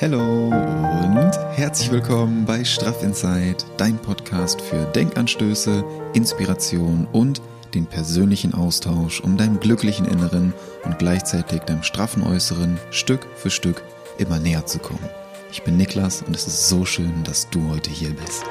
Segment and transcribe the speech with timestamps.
[0.00, 7.42] Hallo und herzlich willkommen bei Straff Inside, dein Podcast für Denkanstöße, Inspiration und
[7.74, 13.82] den persönlichen Austausch, um deinem glücklichen Inneren und gleichzeitig deinem straffen Äußeren Stück für Stück
[14.18, 15.10] immer näher zu kommen.
[15.50, 18.44] Ich bin Niklas und es ist so schön, dass du heute hier bist.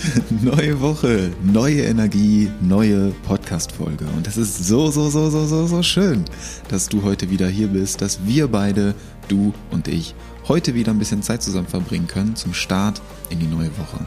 [0.42, 4.06] neue Woche, neue Energie, neue Podcast-Folge.
[4.16, 6.24] Und es ist so, so, so, so, so, so schön,
[6.68, 8.94] dass du heute wieder hier bist, dass wir beide,
[9.28, 10.14] du und ich,
[10.48, 14.04] heute wieder ein bisschen Zeit zusammen verbringen können zum Start in die neue Woche.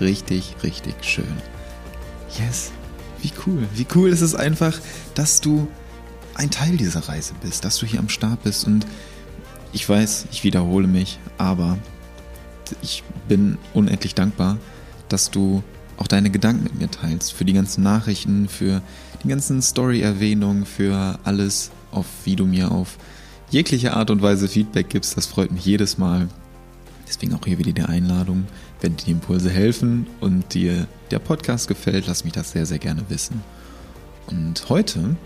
[0.00, 1.36] Richtig, richtig schön.
[2.38, 2.70] Yes,
[3.22, 3.66] wie cool.
[3.74, 4.78] Wie cool ist es einfach,
[5.14, 5.68] dass du
[6.34, 8.66] ein Teil dieser Reise bist, dass du hier am Start bist.
[8.66, 8.86] Und
[9.72, 11.78] ich weiß, ich wiederhole mich, aber
[12.82, 14.58] ich bin unendlich dankbar,
[15.12, 15.62] dass du
[15.96, 18.80] auch deine Gedanken mit mir teilst, für die ganzen Nachrichten, für
[19.22, 22.96] die ganzen Story-Erwähnungen, für alles, auf wie du mir auf
[23.50, 25.16] jegliche Art und Weise Feedback gibst.
[25.16, 26.28] Das freut mich jedes Mal.
[27.06, 28.46] Deswegen auch hier wieder die Einladung.
[28.80, 32.78] Wenn dir die Impulse helfen und dir der Podcast gefällt, lass mich das sehr, sehr
[32.78, 33.42] gerne wissen.
[34.28, 35.16] Und heute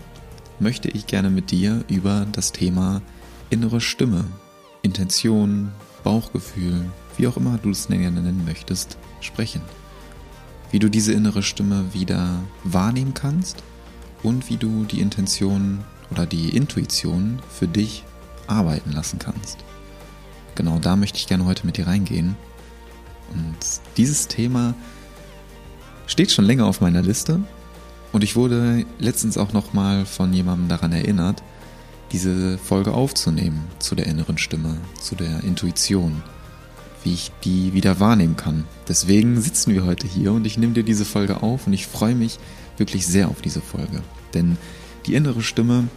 [0.59, 3.01] möchte ich gerne mit dir über das Thema
[3.49, 4.25] innere Stimme,
[4.81, 5.71] Intention,
[6.03, 6.85] Bauchgefühl,
[7.17, 9.61] wie auch immer du es nennen möchtest, sprechen.
[10.71, 13.63] Wie du diese innere Stimme wieder wahrnehmen kannst
[14.23, 18.03] und wie du die Intention oder die Intuition für dich
[18.47, 19.57] arbeiten lassen kannst.
[20.55, 22.35] Genau da möchte ich gerne heute mit dir reingehen.
[23.33, 23.57] Und
[23.97, 24.73] dieses Thema
[26.07, 27.39] steht schon länger auf meiner Liste
[28.11, 31.43] und ich wurde letztens auch nochmal von jemandem daran erinnert,
[32.11, 36.23] diese Folge aufzunehmen zu der inneren Stimme, zu der Intuition
[37.05, 38.65] wie ich die wieder wahrnehmen kann.
[38.87, 42.15] Deswegen sitzen wir heute hier und ich nehme dir diese Folge auf und ich freue
[42.15, 42.39] mich
[42.77, 44.01] wirklich sehr auf diese Folge.
[44.33, 44.57] Denn
[45.05, 45.87] die innere Stimme,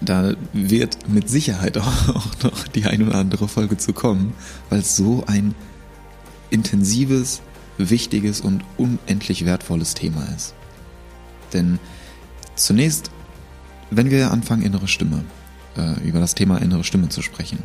[0.00, 4.32] da wird mit Sicherheit auch noch die ein oder andere Folge zu kommen,
[4.70, 5.54] weil es so ein
[6.48, 7.42] intensives,
[7.76, 10.54] wichtiges und unendlich wertvolles Thema ist.
[11.52, 11.78] Denn
[12.54, 13.10] zunächst,
[13.90, 15.24] wenn wir anfangen, innere Stimme,
[15.76, 17.58] äh, über das Thema innere Stimme zu sprechen,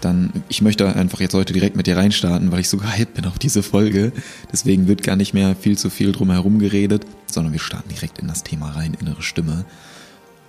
[0.00, 3.26] dann ich möchte einfach jetzt heute direkt mit dir reinstarten, weil ich so gehypt bin
[3.26, 4.12] auf diese Folge.
[4.52, 8.18] Deswegen wird gar nicht mehr viel zu viel drum herum geredet, sondern wir starten direkt
[8.18, 9.64] in das Thema rein, innere Stimme.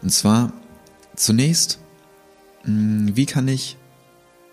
[0.01, 0.53] Und zwar
[1.15, 1.79] zunächst,
[2.63, 3.77] hm, wie kann ich,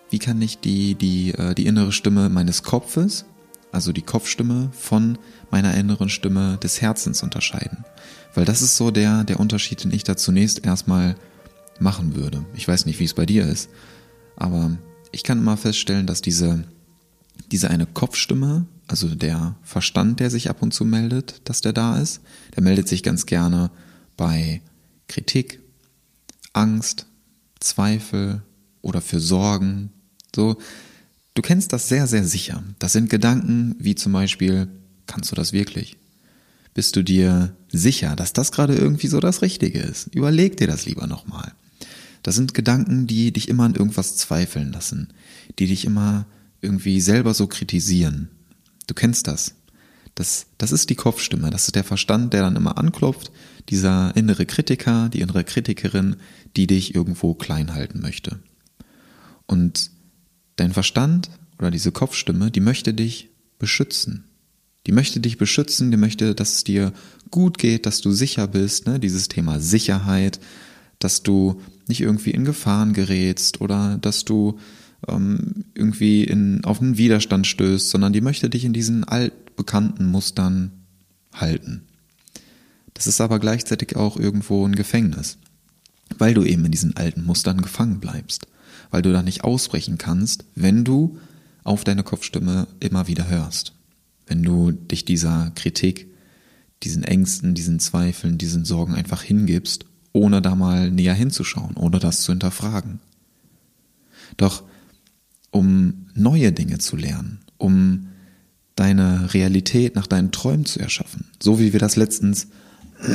[0.09, 3.25] wie kann ich die, die, äh, die innere Stimme meines Kopfes,
[3.71, 5.17] also die Kopfstimme von
[5.51, 7.85] meiner inneren Stimme des Herzens unterscheiden?
[8.35, 11.15] Weil das ist so der, der Unterschied, den ich da zunächst erstmal
[11.79, 12.45] machen würde.
[12.55, 13.69] Ich weiß nicht, wie es bei dir ist,
[14.35, 14.77] aber
[15.11, 16.63] ich kann immer feststellen, dass diese,
[17.51, 21.99] diese eine Kopfstimme, also der Verstand, der sich ab und zu meldet, dass der da
[21.99, 22.21] ist,
[22.55, 23.71] der meldet sich ganz gerne
[24.17, 24.61] bei
[25.07, 25.59] Kritik,
[26.53, 27.05] Angst,
[27.59, 28.41] Zweifel
[28.81, 29.91] oder für Sorgen.
[30.35, 30.57] So,
[31.33, 32.63] du kennst das sehr, sehr sicher.
[32.79, 34.67] Das sind Gedanken wie zum Beispiel,
[35.07, 35.97] kannst du das wirklich?
[36.73, 40.13] Bist du dir sicher, dass das gerade irgendwie so das Richtige ist?
[40.15, 41.53] Überleg dir das lieber nochmal.
[42.23, 45.09] Das sind Gedanken, die dich immer an irgendwas zweifeln lassen,
[45.57, 46.25] die dich immer
[46.61, 48.29] irgendwie selber so kritisieren.
[48.87, 49.55] Du kennst das.
[50.15, 53.31] Das, das ist die Kopfstimme, das ist der Verstand, der dann immer anklopft,
[53.69, 56.17] dieser innere Kritiker, die innere Kritikerin,
[56.57, 58.39] die dich irgendwo klein halten möchte.
[59.45, 59.91] Und
[60.57, 64.25] dein Verstand oder diese Kopfstimme, die möchte dich beschützen.
[64.87, 66.93] Die möchte dich beschützen, die möchte, dass es dir
[67.31, 68.99] gut geht, dass du sicher bist, ne?
[68.99, 70.39] dieses Thema Sicherheit,
[70.99, 74.59] dass du nicht irgendwie in Gefahren gerätst oder dass du
[75.07, 80.71] ähm, irgendwie in, auf einen Widerstand stößt, sondern die möchte dich in diesen altbekannten Mustern
[81.33, 81.83] halten.
[82.93, 85.37] Das ist aber gleichzeitig auch irgendwo ein Gefängnis,
[86.17, 88.47] weil du eben in diesen alten Mustern gefangen bleibst,
[88.91, 91.17] weil du da nicht ausbrechen kannst, wenn du
[91.63, 93.73] auf deine Kopfstimme immer wieder hörst,
[94.27, 96.07] wenn du dich dieser Kritik,
[96.83, 102.21] diesen Ängsten, diesen Zweifeln, diesen Sorgen einfach hingibst ohne da mal näher hinzuschauen, ohne das
[102.21, 102.99] zu hinterfragen.
[104.37, 104.63] Doch
[105.51, 108.07] um neue Dinge zu lernen, um
[108.75, 112.47] deine Realität nach deinen Träumen zu erschaffen, so wie wir das letztens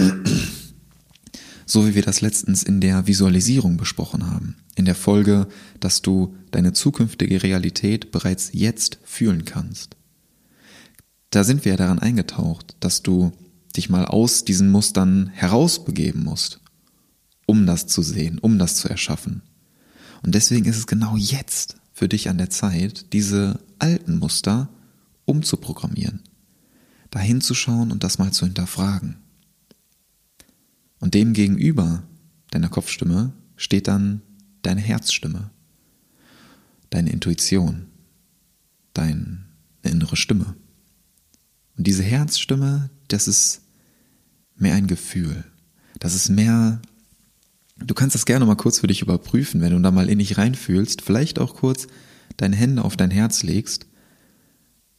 [1.67, 5.47] so wie wir das letztens in der Visualisierung besprochen haben, in der Folge,
[5.81, 9.97] dass du deine zukünftige Realität bereits jetzt fühlen kannst.
[11.31, 13.33] Da sind wir ja daran eingetaucht, dass du
[13.77, 16.61] dich mal aus diesen Mustern herausbegeben musst,
[17.47, 19.43] um das zu sehen, um das zu erschaffen.
[20.23, 24.69] Und deswegen ist es genau jetzt für dich an der Zeit, diese alten Muster
[25.25, 26.23] umzuprogrammieren.
[27.11, 29.17] dahin zu schauen und das mal zu hinterfragen.
[30.99, 32.03] Und dem gegenüber
[32.51, 34.21] deiner Kopfstimme steht dann
[34.63, 35.51] deine Herzstimme,
[36.91, 37.87] deine Intuition,
[38.95, 39.45] deine
[39.83, 40.57] innere Stimme.
[41.77, 43.63] Und diese Herzstimme, das ist
[44.57, 45.45] mehr ein Gefühl.
[46.01, 46.81] Das ist mehr,
[47.87, 50.39] du kannst das gerne mal kurz für dich überprüfen, wenn du da mal in dich
[50.39, 51.87] reinfühlst, vielleicht auch kurz
[52.37, 53.87] deine Hände auf dein Herz legst,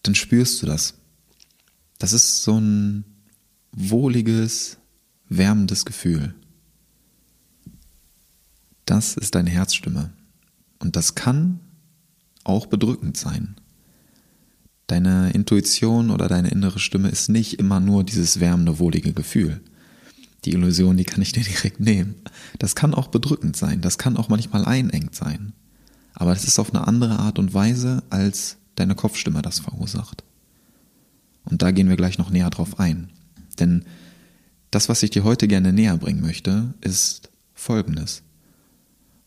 [0.04, 0.96] dann spürst du das.
[1.98, 3.06] Das ist so ein
[3.72, 4.78] wohliges,
[5.30, 6.36] wärmendes Gefühl.
[8.86, 10.14] Das ist deine Herzstimme.
[10.80, 11.60] Und das kann
[12.44, 13.56] auch bedrückend sein.
[14.88, 19.62] Deine Intuition oder deine innere Stimme ist nicht immer nur dieses wärmende, wohlige Gefühl.
[20.46, 22.16] Die Illusion, die kann ich dir direkt nehmen.
[22.60, 25.54] Das kann auch bedrückend sein, das kann auch manchmal einengt sein.
[26.14, 30.24] Aber das ist auf eine andere Art und Weise, als deine Kopfstimme das verursacht.
[31.44, 33.10] Und da gehen wir gleich noch näher drauf ein.
[33.60, 33.86] Denn
[34.72, 38.24] das, was ich dir heute gerne näher bringen möchte, ist Folgendes.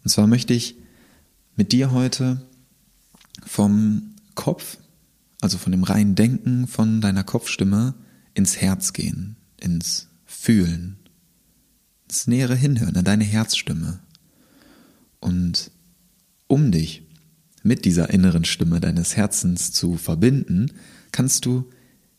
[0.03, 0.77] Und zwar möchte ich
[1.57, 2.43] mit dir heute
[3.47, 4.79] vom Kopf
[5.41, 7.95] also von dem reinen Denken von deiner Kopfstimme
[8.35, 10.99] ins Herz gehen, ins Fühlen,
[12.09, 14.01] ins nähere Hinhören, an deine Herzstimme.
[15.21, 15.71] Und
[16.47, 17.03] um dich
[17.63, 20.73] mit dieser inneren Stimme deines Herzens zu verbinden,
[21.13, 21.69] kannst du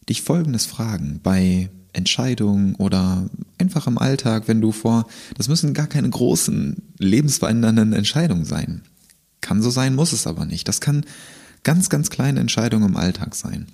[0.08, 5.08] dich Folgendes fragen bei Entscheidungen oder einfach im Alltag, wenn du vor,
[5.38, 8.84] das müssen gar keine großen, lebensverändernden Entscheidungen sein.
[9.42, 10.68] Kann so sein, muss es aber nicht.
[10.68, 11.06] Das kann
[11.64, 13.68] ganz, ganz kleine Entscheidungen im Alltag sein.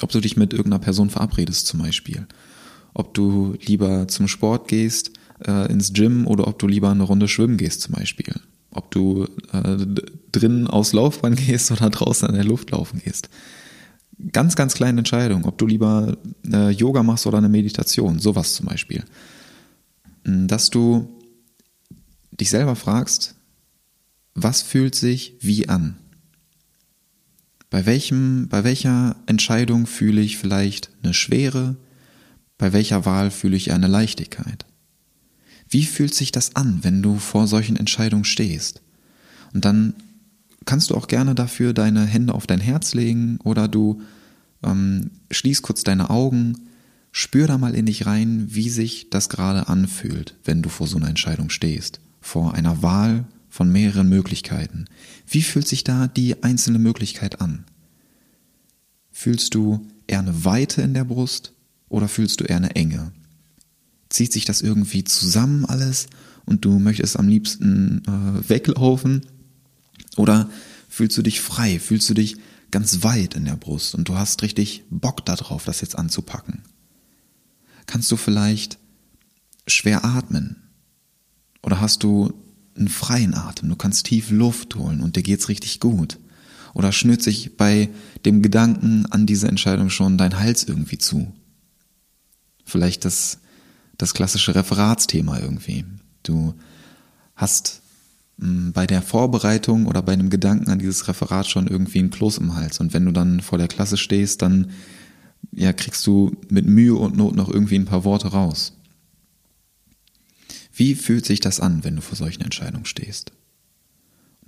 [0.00, 2.26] Ob du dich mit irgendeiner Person verabredest zum Beispiel.
[2.94, 5.10] Ob du lieber zum Sport gehst,
[5.46, 8.34] äh, ins Gym oder ob du lieber eine Runde schwimmen gehst zum Beispiel.
[8.70, 9.86] Ob du äh,
[10.32, 13.28] drinnen aus Laufbahn gehst oder draußen an der Luft laufen gehst.
[14.32, 15.44] Ganz, ganz kleine Entscheidungen.
[15.44, 16.16] Ob du lieber
[16.50, 18.20] äh, Yoga machst oder eine Meditation.
[18.20, 19.04] Sowas zum Beispiel.
[20.24, 21.08] Hm, dass du
[22.30, 23.34] dich selber fragst,
[24.34, 25.96] was fühlt sich wie an?
[27.70, 31.76] Bei welchem, bei welcher Entscheidung fühle ich vielleicht eine Schwere?
[32.58, 34.64] Bei welcher Wahl fühle ich eine Leichtigkeit?
[35.68, 38.82] Wie fühlt sich das an, wenn du vor solchen Entscheidungen stehst?
[39.52, 39.94] Und dann
[40.64, 44.02] kannst du auch gerne dafür deine Hände auf dein Herz legen oder du
[44.62, 46.68] ähm, schließ kurz deine Augen,
[47.12, 50.96] spür da mal in dich rein, wie sich das gerade anfühlt, wenn du vor so
[50.96, 54.86] einer Entscheidung stehst, vor einer Wahl, von mehreren Möglichkeiten.
[55.28, 57.64] Wie fühlt sich da die einzelne Möglichkeit an?
[59.12, 61.53] Fühlst du eher eine Weite in der Brust
[61.88, 63.12] oder fühlst du eher eine Enge?
[64.08, 66.06] Zieht sich das irgendwie zusammen alles
[66.44, 69.26] und du möchtest am liebsten äh, weglaufen?
[70.16, 70.48] Oder
[70.88, 71.78] fühlst du dich frei?
[71.78, 72.36] Fühlst du dich
[72.70, 76.62] ganz weit in der Brust und du hast richtig Bock darauf, das jetzt anzupacken?
[77.86, 78.78] Kannst du vielleicht
[79.66, 80.56] schwer atmen?
[81.62, 82.32] Oder hast du
[82.76, 86.18] einen freien Atem, du kannst tief Luft holen und dir geht's richtig gut.
[86.74, 87.88] Oder schnürt sich bei
[88.24, 91.32] dem Gedanken an diese Entscheidung schon dein Hals irgendwie zu?
[92.64, 93.38] Vielleicht das,
[93.98, 95.84] das klassische Referatsthema irgendwie.
[96.22, 96.54] Du
[97.36, 97.82] hast
[98.38, 102.38] hm, bei der Vorbereitung oder bei einem Gedanken an dieses Referat schon irgendwie ein Kloß
[102.38, 102.80] im Hals.
[102.80, 104.70] Und wenn du dann vor der Klasse stehst, dann
[105.52, 108.72] ja, kriegst du mit Mühe und Not noch irgendwie ein paar Worte raus.
[110.72, 113.32] Wie fühlt sich das an, wenn du vor solchen Entscheidungen stehst?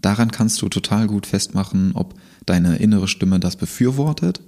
[0.00, 2.14] Daran kannst du total gut festmachen, ob
[2.45, 4.41] deine innere Stimme das befürwortet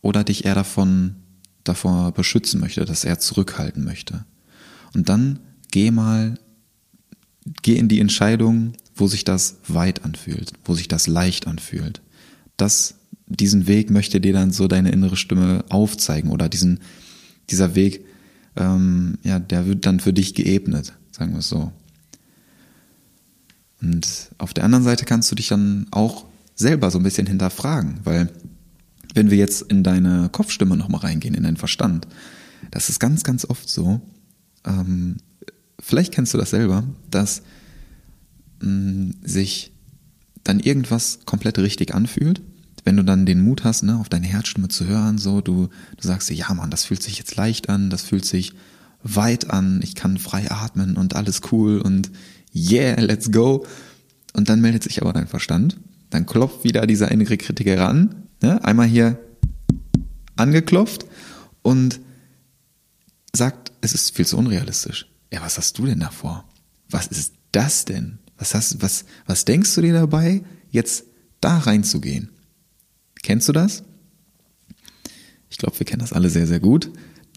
[0.00, 1.16] oder dich eher davon,
[1.64, 4.24] davor beschützen möchte, dass er zurückhalten möchte.
[4.94, 5.40] Und dann
[5.70, 6.38] geh mal,
[7.62, 12.00] geh in die Entscheidung, wo sich das weit anfühlt, wo sich das leicht anfühlt.
[12.56, 16.80] Das, diesen Weg möchte dir dann so deine innere Stimme aufzeigen oder diesen,
[17.50, 18.04] dieser Weg,
[18.56, 21.70] ähm, ja, der wird dann für dich geebnet sagen wir es so.
[23.82, 26.24] Und auf der anderen Seite kannst du dich dann auch
[26.54, 28.30] selber so ein bisschen hinterfragen, weil
[29.14, 32.06] wenn wir jetzt in deine Kopfstimme nochmal reingehen, in deinen Verstand,
[32.70, 34.00] das ist ganz, ganz oft so,
[34.64, 35.16] ähm,
[35.78, 37.42] vielleicht kennst du das selber, dass
[38.60, 39.72] mh, mm, sich
[40.44, 42.40] dann irgendwas komplett richtig anfühlt,
[42.84, 46.06] wenn du dann den Mut hast, ne, auf deine Herzstimme zu hören, so du, du
[46.06, 48.54] sagst dir, ja Mann, das fühlt sich jetzt leicht an, das fühlt sich
[49.02, 52.10] weit an, ich kann frei atmen und alles cool und
[52.54, 53.66] yeah, let's go.
[54.32, 55.76] Und dann meldet sich aber dein Verstand.
[56.10, 58.14] Dann klopft wieder dieser innere Kritiker ran.
[58.42, 58.62] Ne?
[58.64, 59.18] Einmal hier
[60.36, 61.06] angeklopft
[61.62, 62.00] und
[63.34, 65.06] sagt, es ist viel zu unrealistisch.
[65.32, 66.48] Ja, was hast du denn davor?
[66.88, 68.18] Was ist das denn?
[68.38, 71.04] Was hast, was, was denkst du dir dabei, jetzt
[71.40, 72.30] da reinzugehen?
[73.22, 73.82] Kennst du das?
[75.50, 76.90] Ich glaube, wir kennen das alle sehr, sehr gut.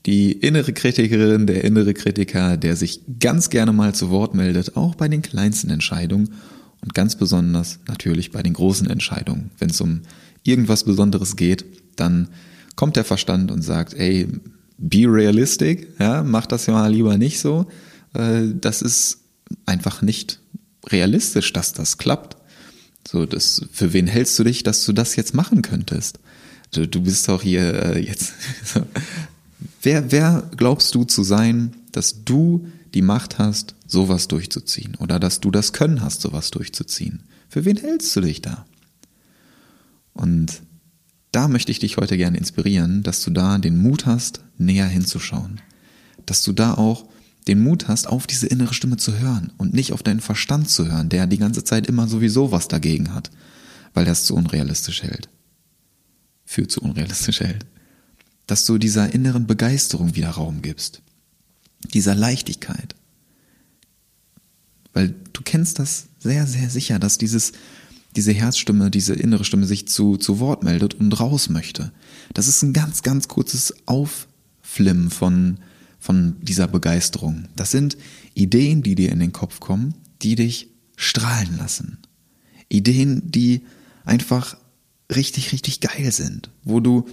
[0.05, 4.95] Die innere Kritikerin, der innere Kritiker, der sich ganz gerne mal zu Wort meldet, auch
[4.95, 6.33] bei den kleinsten Entscheidungen
[6.81, 9.51] und ganz besonders natürlich bei den großen Entscheidungen.
[9.57, 10.01] Wenn es um
[10.43, 12.29] irgendwas Besonderes geht, dann
[12.75, 14.27] kommt der Verstand und sagt, ey,
[14.77, 17.67] be realistic, ja, mach das ja mal lieber nicht so.
[18.13, 19.19] Äh, das ist
[19.65, 20.39] einfach nicht
[20.87, 22.37] realistisch, dass das klappt.
[23.07, 26.19] So, das, für wen hältst du dich, dass du das jetzt machen könntest?
[26.71, 28.33] Du, du bist doch hier äh, jetzt.
[29.81, 34.95] wer, wer glaubst du zu sein, dass du die Macht hast, sowas durchzuziehen?
[34.99, 37.23] Oder dass du das Können hast, sowas durchzuziehen?
[37.49, 38.65] Für wen hältst du dich da?
[40.13, 40.61] Und
[41.31, 45.61] da möchte ich dich heute gerne inspirieren, dass du da den Mut hast, näher hinzuschauen.
[46.25, 47.05] Dass du da auch
[47.47, 50.89] den Mut hast, auf diese innere Stimme zu hören und nicht auf deinen Verstand zu
[50.89, 53.31] hören, der die ganze Zeit immer sowieso was dagegen hat,
[53.93, 55.27] weil er es zu unrealistisch hält.
[56.45, 57.65] Für zu unrealistisch hält.
[58.47, 61.01] Dass du dieser inneren Begeisterung wieder Raum gibst.
[61.93, 62.95] Dieser Leichtigkeit.
[64.93, 67.53] Weil du kennst das sehr, sehr sicher, dass dieses,
[68.15, 71.91] diese Herzstimme, diese innere Stimme sich zu, zu Wort meldet und raus möchte.
[72.33, 75.57] Das ist ein ganz, ganz kurzes Aufflimmen von,
[75.99, 77.45] von dieser Begeisterung.
[77.55, 77.97] Das sind
[78.33, 81.97] Ideen, die dir in den Kopf kommen, die dich strahlen lassen.
[82.69, 83.63] Ideen, die
[84.05, 84.57] einfach
[85.13, 87.05] richtig, richtig geil sind, wo du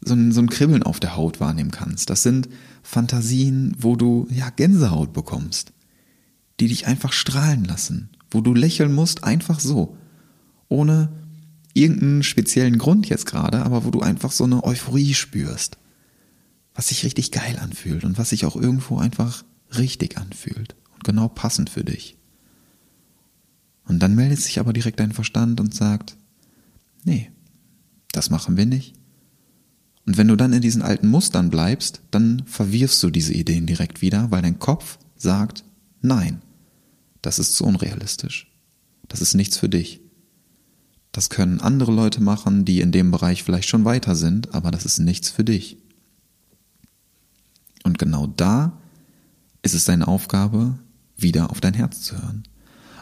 [0.00, 2.10] so ein, so ein Kribbeln auf der Haut wahrnehmen kannst.
[2.10, 2.48] Das sind
[2.82, 5.72] Fantasien, wo du ja Gänsehaut bekommst,
[6.58, 9.96] die dich einfach strahlen lassen, wo du lächeln musst, einfach so,
[10.72, 11.12] ohne
[11.74, 15.78] irgendeinen speziellen Grund jetzt gerade, aber wo du einfach so eine Euphorie spürst
[16.74, 19.44] was sich richtig geil anfühlt und was sich auch irgendwo einfach
[19.76, 22.16] richtig anfühlt und genau passend für dich.
[23.84, 26.16] Und dann meldet sich aber direkt dein Verstand und sagt,
[27.04, 27.30] nee,
[28.12, 28.94] das machen wir nicht.
[30.06, 34.02] Und wenn du dann in diesen alten Mustern bleibst, dann verwirfst du diese Ideen direkt
[34.02, 35.64] wieder, weil dein Kopf sagt,
[36.00, 36.42] nein,
[37.22, 38.50] das ist zu unrealistisch.
[39.08, 40.00] Das ist nichts für dich.
[41.12, 44.86] Das können andere Leute machen, die in dem Bereich vielleicht schon weiter sind, aber das
[44.86, 45.76] ist nichts für dich.
[47.84, 48.78] Und genau da
[49.62, 50.78] ist es deine Aufgabe,
[51.16, 52.44] wieder auf dein Herz zu hören,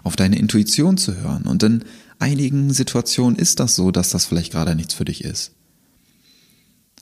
[0.02, 1.45] auf deine Intuition zu hören.
[1.45, 1.85] Und in
[2.19, 5.52] einigen Situationen ist das so, dass das vielleicht gerade nichts für dich ist.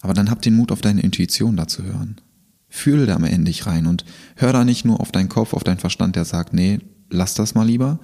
[0.00, 2.20] Aber dann hab den Mut, auf deine Intuition da zu hören.
[2.68, 4.04] Fühl da mal in dich rein und
[4.36, 7.54] hör da nicht nur auf deinen Kopf, auf deinen Verstand, der sagt, nee, lass das
[7.54, 7.98] mal lieber,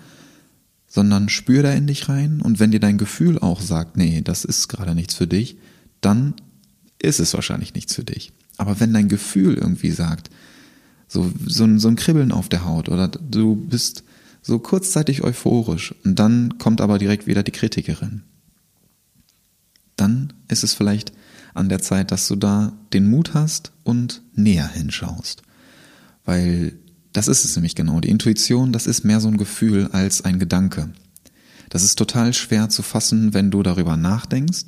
[0.95, 4.45] sondern spür da in dich rein und wenn dir dein Gefühl auch sagt, nee, das
[4.45, 5.57] ist gerade nichts für dich,
[6.01, 6.35] dann
[7.03, 8.33] ist es wahrscheinlich nichts für dich.
[8.59, 10.31] Aber wenn dein Gefühl irgendwie sagt,
[11.09, 14.05] so, so, ein, so ein Kribbeln auf der Haut oder du bist
[14.41, 18.23] so kurzzeitig euphorisch und dann kommt aber direkt wieder die Kritikerin,
[19.97, 21.13] dann ist es vielleicht
[21.55, 25.43] an der Zeit, dass du da den Mut hast und näher hinschaust.
[26.25, 26.75] Weil
[27.15, 28.01] das ist es nämlich genau.
[28.01, 30.93] Die Intuition, das ist mehr so ein Gefühl als ein Gedanke.
[31.71, 34.67] Das ist total schwer zu fassen, wenn du darüber nachdenkst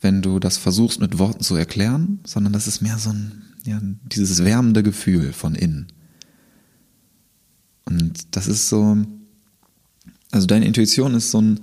[0.00, 3.80] wenn du das versuchst mit Worten zu erklären, sondern das ist mehr so ein, ja,
[4.12, 5.88] dieses wärmende Gefühl von innen.
[7.84, 8.96] Und das ist so,
[10.30, 11.60] also deine Intuition ist so ein,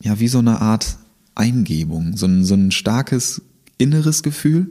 [0.00, 0.98] ja, wie so eine Art
[1.34, 3.42] Eingebung, so ein, so ein starkes
[3.78, 4.70] inneres Gefühl,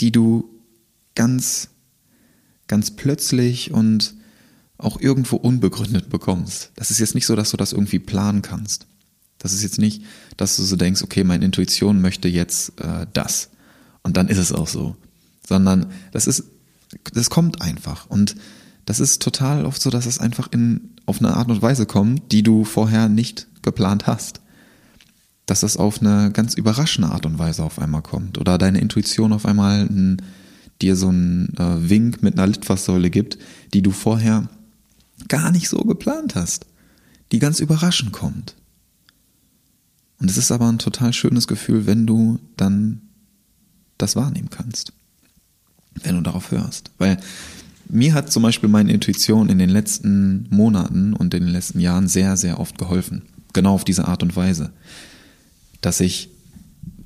[0.00, 0.48] die du
[1.14, 1.68] ganz,
[2.68, 4.14] ganz plötzlich und
[4.78, 6.72] auch irgendwo unbegründet bekommst.
[6.76, 8.86] Das ist jetzt nicht so, dass du das irgendwie planen kannst.
[9.38, 10.02] Das ist jetzt nicht,
[10.36, 13.50] dass du so denkst, okay, meine Intuition möchte jetzt äh, das.
[14.02, 14.96] Und dann ist es auch so.
[15.46, 16.44] Sondern das ist,
[17.12, 18.06] das kommt einfach.
[18.06, 18.36] Und
[18.86, 22.32] das ist total oft so, dass es einfach in, auf eine Art und Weise kommt,
[22.32, 24.40] die du vorher nicht geplant hast.
[25.46, 28.38] Dass es auf eine ganz überraschende Art und Weise auf einmal kommt.
[28.38, 30.22] Oder deine Intuition auf einmal ein,
[30.82, 33.38] dir so einen äh, Wink mit einer Litfaßsäule gibt,
[33.72, 34.48] die du vorher
[35.28, 36.66] gar nicht so geplant hast.
[37.32, 38.54] Die ganz überraschend kommt.
[40.18, 43.02] Und es ist aber ein total schönes Gefühl, wenn du dann
[43.98, 44.92] das wahrnehmen kannst.
[46.02, 46.90] Wenn du darauf hörst.
[46.98, 47.18] Weil
[47.88, 52.08] mir hat zum Beispiel meine Intuition in den letzten Monaten und in den letzten Jahren
[52.08, 53.22] sehr, sehr oft geholfen.
[53.52, 54.72] Genau auf diese Art und Weise.
[55.80, 56.30] Dass ich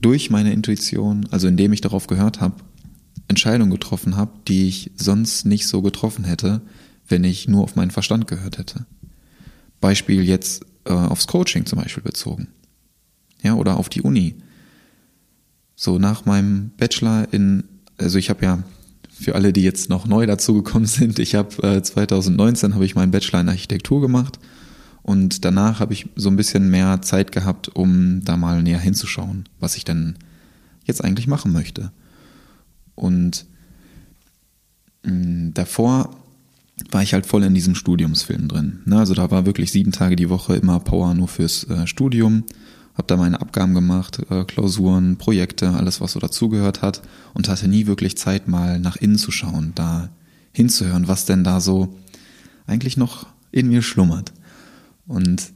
[0.01, 2.55] durch meine Intuition, also indem ich darauf gehört habe,
[3.29, 6.61] Entscheidungen getroffen habe, die ich sonst nicht so getroffen hätte,
[7.07, 8.87] wenn ich nur auf meinen Verstand gehört hätte.
[9.81, 12.49] Beispiel jetzt äh, aufs Coaching zum Beispiel bezogen
[13.43, 14.35] ja, oder auf die Uni.
[15.77, 17.65] So nach meinem Bachelor in,
[17.97, 18.63] also ich habe ja
[19.11, 23.13] für alle, die jetzt noch neu dazugekommen sind, ich habe äh, 2019 habe ich meinen
[23.13, 24.39] Bachelor in Architektur gemacht
[25.03, 29.49] und danach habe ich so ein bisschen mehr Zeit gehabt, um da mal näher hinzuschauen,
[29.61, 30.17] was ich denn
[30.85, 31.93] jetzt eigentlich machen möchte.
[32.99, 33.47] Und
[35.05, 36.11] mh, mm, davor
[36.91, 38.81] war ich halt voll in diesem Studiumsfilm drin.
[38.85, 38.99] Ne?
[38.99, 42.45] Also da war wirklich sieben Tage die Woche immer Power nur fürs äh, Studium.
[42.95, 47.03] Hab da meine Abgaben gemacht, äh, Klausuren, Projekte, alles was so dazugehört hat
[47.35, 50.11] und hatte nie wirklich Zeit mal nach innen zu schauen, da
[50.53, 51.97] hinzuhören, was denn da so
[52.67, 54.33] eigentlich noch in mir schlummert.
[55.07, 55.53] Und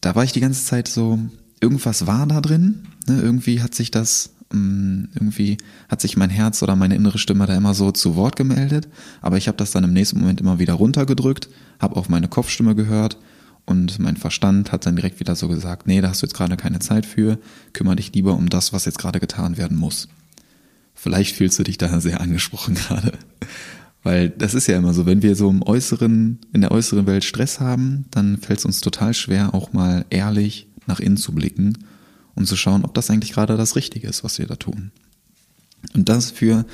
[0.00, 1.18] da war ich die ganze Zeit so,
[1.60, 3.20] irgendwas war da drin, ne?
[3.20, 7.74] irgendwie hat sich das irgendwie hat sich mein Herz oder meine innere Stimme da immer
[7.74, 8.88] so zu Wort gemeldet,
[9.20, 11.48] aber ich habe das dann im nächsten Moment immer wieder runtergedrückt,
[11.80, 13.18] habe auf meine Kopfstimme gehört
[13.64, 16.56] und mein Verstand hat dann direkt wieder so gesagt, nee, da hast du jetzt gerade
[16.56, 17.38] keine Zeit für,
[17.72, 20.08] kümmere dich lieber um das, was jetzt gerade getan werden muss.
[20.94, 23.12] Vielleicht fühlst du dich da sehr angesprochen gerade.
[24.04, 27.24] Weil das ist ja immer so, wenn wir so im äußeren, in der äußeren Welt
[27.24, 31.76] Stress haben, dann fällt es uns total schwer, auch mal ehrlich nach innen zu blicken
[32.36, 34.92] und zu schauen, ob das eigentlich gerade das Richtige ist, was wir da tun.
[35.94, 36.64] Und dafür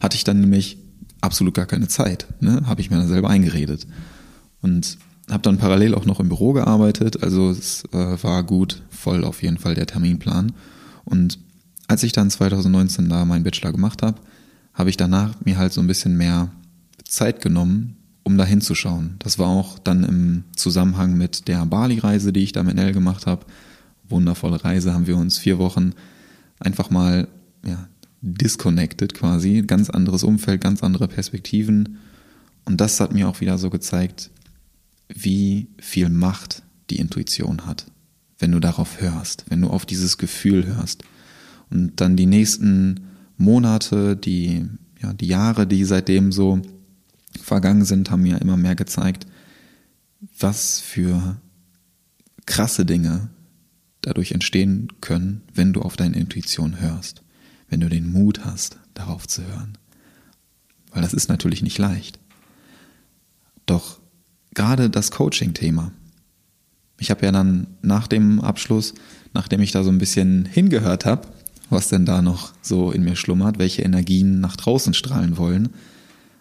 [0.00, 0.76] hatte ich dann nämlich
[1.20, 2.62] absolut gar keine Zeit, ne?
[2.66, 3.86] habe ich mir dann selber eingeredet.
[4.60, 4.98] Und
[5.30, 9.42] habe dann parallel auch noch im Büro gearbeitet, also es äh, war gut, voll auf
[9.42, 10.52] jeden Fall der Terminplan.
[11.04, 11.38] Und
[11.88, 14.20] als ich dann 2019 da meinen Bachelor gemacht habe,
[14.74, 16.50] habe ich danach mir halt so ein bisschen mehr
[17.04, 19.16] Zeit genommen, um da hinzuschauen.
[19.18, 23.26] Das war auch dann im Zusammenhang mit der Bali-Reise, die ich da mit Nell gemacht
[23.26, 23.46] habe,
[24.08, 25.92] wundervolle Reise, haben wir uns vier Wochen
[26.58, 27.28] einfach mal
[27.64, 27.88] ja,
[28.20, 31.98] disconnected quasi, ganz anderes Umfeld, ganz andere Perspektiven.
[32.64, 34.30] Und das hat mir auch wieder so gezeigt,
[35.08, 37.86] wie viel Macht die Intuition hat,
[38.38, 41.04] wenn du darauf hörst, wenn du auf dieses Gefühl hörst.
[41.70, 44.66] Und dann die nächsten Monate, die,
[45.00, 46.62] ja, die Jahre, die seitdem so
[47.40, 49.26] vergangen sind, haben mir immer mehr gezeigt,
[50.38, 51.40] was für
[52.46, 53.30] krasse Dinge
[54.02, 57.22] dadurch entstehen können, wenn du auf deine Intuition hörst,
[57.68, 59.78] wenn du den Mut hast, darauf zu hören.
[60.90, 62.18] Weil das ist natürlich nicht leicht.
[63.64, 64.00] Doch
[64.54, 65.92] gerade das Coaching-Thema.
[66.98, 68.92] Ich habe ja dann nach dem Abschluss,
[69.32, 71.28] nachdem ich da so ein bisschen hingehört habe,
[71.70, 75.70] was denn da noch so in mir schlummert, welche Energien nach draußen strahlen wollen,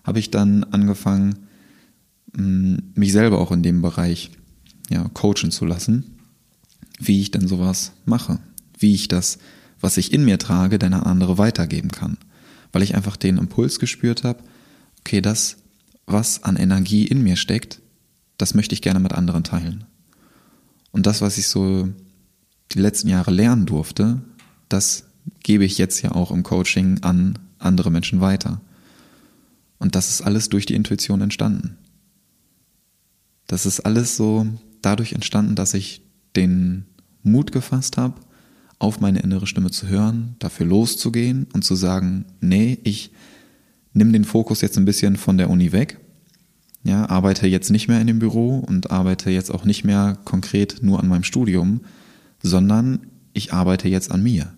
[0.03, 1.47] habe ich dann angefangen,
[2.35, 4.31] mm, mich selber auch in dem Bereich
[4.89, 6.20] ja, coachen zu lassen
[7.07, 8.39] wie ich denn sowas mache,
[8.77, 9.39] wie ich das,
[9.79, 12.17] was ich in mir trage, dann an andere weitergeben kann,
[12.71, 14.43] weil ich einfach den Impuls gespürt habe,
[14.99, 15.57] okay, das,
[16.05, 17.81] was an Energie in mir steckt,
[18.37, 19.85] das möchte ich gerne mit anderen teilen.
[20.91, 21.89] Und das, was ich so
[22.71, 24.21] die letzten Jahre lernen durfte,
[24.69, 25.05] das
[25.43, 28.61] gebe ich jetzt ja auch im Coaching an andere Menschen weiter.
[29.79, 31.77] Und das ist alles durch die Intuition entstanden.
[33.47, 34.45] Das ist alles so
[34.81, 36.03] dadurch entstanden, dass ich
[36.35, 36.85] den
[37.23, 38.15] Mut gefasst habe,
[38.79, 43.11] auf meine innere Stimme zu hören, dafür loszugehen und zu sagen, nee, ich
[43.93, 45.99] nehme den Fokus jetzt ein bisschen von der Uni weg,
[46.83, 50.81] ja, arbeite jetzt nicht mehr in dem Büro und arbeite jetzt auch nicht mehr konkret
[50.81, 51.81] nur an meinem Studium,
[52.41, 54.53] sondern ich arbeite jetzt an mir.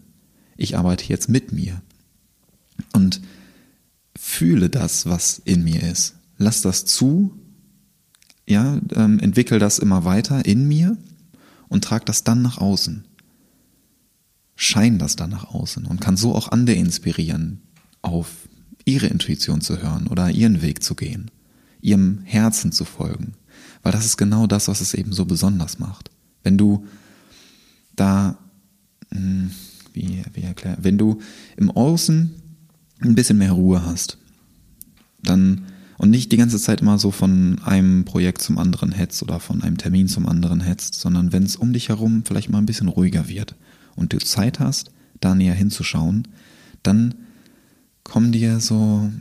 [0.56, 1.82] Ich arbeite jetzt mit mir.
[2.93, 3.21] Und
[4.17, 6.15] fühle das, was in mir ist.
[6.38, 7.34] Lass das zu,
[8.47, 10.97] ja, ähm, entwickel das immer weiter in mir
[11.73, 13.03] und trag das dann nach außen.
[14.55, 17.63] Schein das dann nach außen und kann so auch andere inspirieren,
[18.03, 18.47] auf
[18.86, 21.31] ihre Intuition zu hören oder ihren Weg zu gehen,
[21.81, 23.33] ihrem Herzen zu folgen.
[23.81, 26.12] Weil das ist genau das, was es eben so besonders macht.
[26.43, 26.86] Wenn du
[27.95, 28.38] da,
[29.12, 29.49] hm,
[29.93, 31.21] wie, wie erklärt, wenn du
[31.57, 32.31] im Außen
[33.01, 34.19] ein bisschen mehr Ruhe hast,
[35.23, 35.65] dann
[36.04, 39.63] und nicht die ganze Zeit immer so von einem Projekt zum anderen hetzt oder von
[39.63, 42.89] einem Termin zum anderen hetzt, sondern wenn es um dich herum vielleicht mal ein bisschen
[42.89, 43.56] ruhiger wird
[43.96, 46.28] und du Zeit hast, da näher hinzuschauen,
[46.84, 47.16] dann
[48.04, 49.13] kommen dir so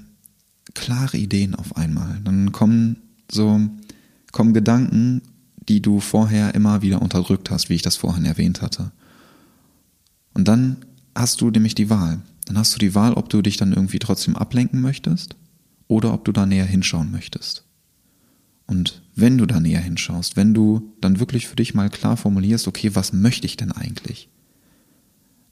[0.75, 2.19] klare Ideen auf einmal.
[2.25, 2.97] Dann kommen
[3.31, 3.61] so,
[4.33, 5.23] kommen Gedanken,
[5.69, 8.91] die du vorher immer wieder unterdrückt hast, wie ich das vorhin erwähnt hatte.
[10.35, 10.79] Und dann
[11.15, 12.23] hast du nämlich die Wahl.
[12.47, 15.37] Dann hast du die Wahl, ob du dich dann irgendwie trotzdem ablenken möchtest
[15.93, 17.65] oder ob du da näher hinschauen möchtest.
[18.67, 22.67] Und wenn du da näher hinschaust, wenn du dann wirklich für dich mal klar formulierst,
[22.67, 24.31] okay, was möchte ich denn eigentlich?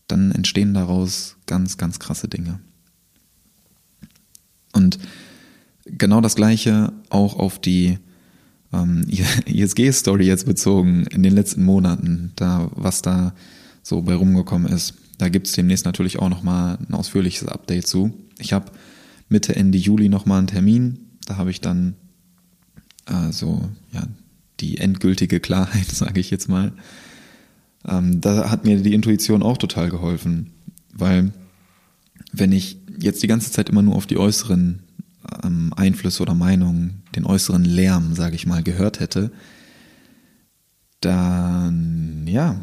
[0.07, 2.61] Dann entstehen daraus ganz, ganz krasse Dinge.
[4.73, 4.99] Und
[5.85, 7.99] genau das gleiche auch auf die
[8.73, 9.05] ähm,
[9.45, 13.35] ISG-Story jetzt bezogen in den letzten Monaten, da was da
[13.83, 14.95] so bei rumgekommen ist.
[15.19, 18.15] Da gibt es demnächst natürlich auch nochmal ein ausführliches Update zu.
[18.39, 18.73] Ich habe
[19.31, 20.99] Mitte, Ende Juli nochmal einen Termin.
[21.25, 21.95] Da habe ich dann
[23.07, 24.03] äh, so ja,
[24.61, 26.73] die endgültige Klarheit, sage ich jetzt mal.
[27.89, 30.53] Ähm, da hat mir die Intuition auch total geholfen.
[30.93, 31.33] Weil
[32.33, 34.83] wenn ich jetzt die ganze Zeit immer nur auf die äußeren
[35.43, 39.31] ähm, Einflüsse oder Meinungen, den äußeren Lärm, sage ich mal, gehört hätte,
[41.01, 42.63] dann ja,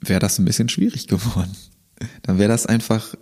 [0.00, 1.52] wäre das ein bisschen schwierig geworden.
[2.22, 3.14] Dann wäre das einfach,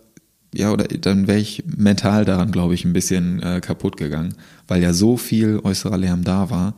[0.54, 4.34] ja, oder dann wäre ich mental daran, glaube ich, ein bisschen äh, kaputt gegangen,
[4.66, 6.74] weil ja so viel äußerer Lärm da war.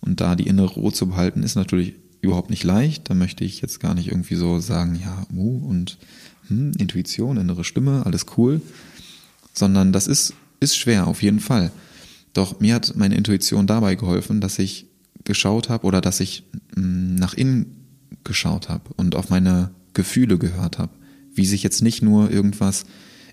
[0.00, 3.08] Und da die innere Ruhe zu behalten, ist natürlich überhaupt nicht leicht.
[3.08, 5.98] Da möchte ich jetzt gar nicht irgendwie so sagen, ja, uh, und
[6.48, 8.60] hm, Intuition, innere Stimme, alles cool.
[9.52, 11.70] Sondern das ist, ist schwer, auf jeden Fall.
[12.32, 14.86] Doch mir hat meine Intuition dabei geholfen, dass ich
[15.22, 17.76] geschaut habe oder dass ich mh, hm, nach innen
[18.24, 20.90] geschaut habe und auf meine Gefühle gehört habe.
[21.34, 22.84] Wie sich jetzt nicht nur irgendwas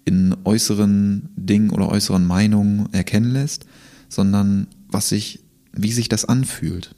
[0.05, 3.65] in äußeren Dingen oder äußeren Meinungen erkennen lässt,
[4.09, 6.95] sondern was sich, wie sich das anfühlt.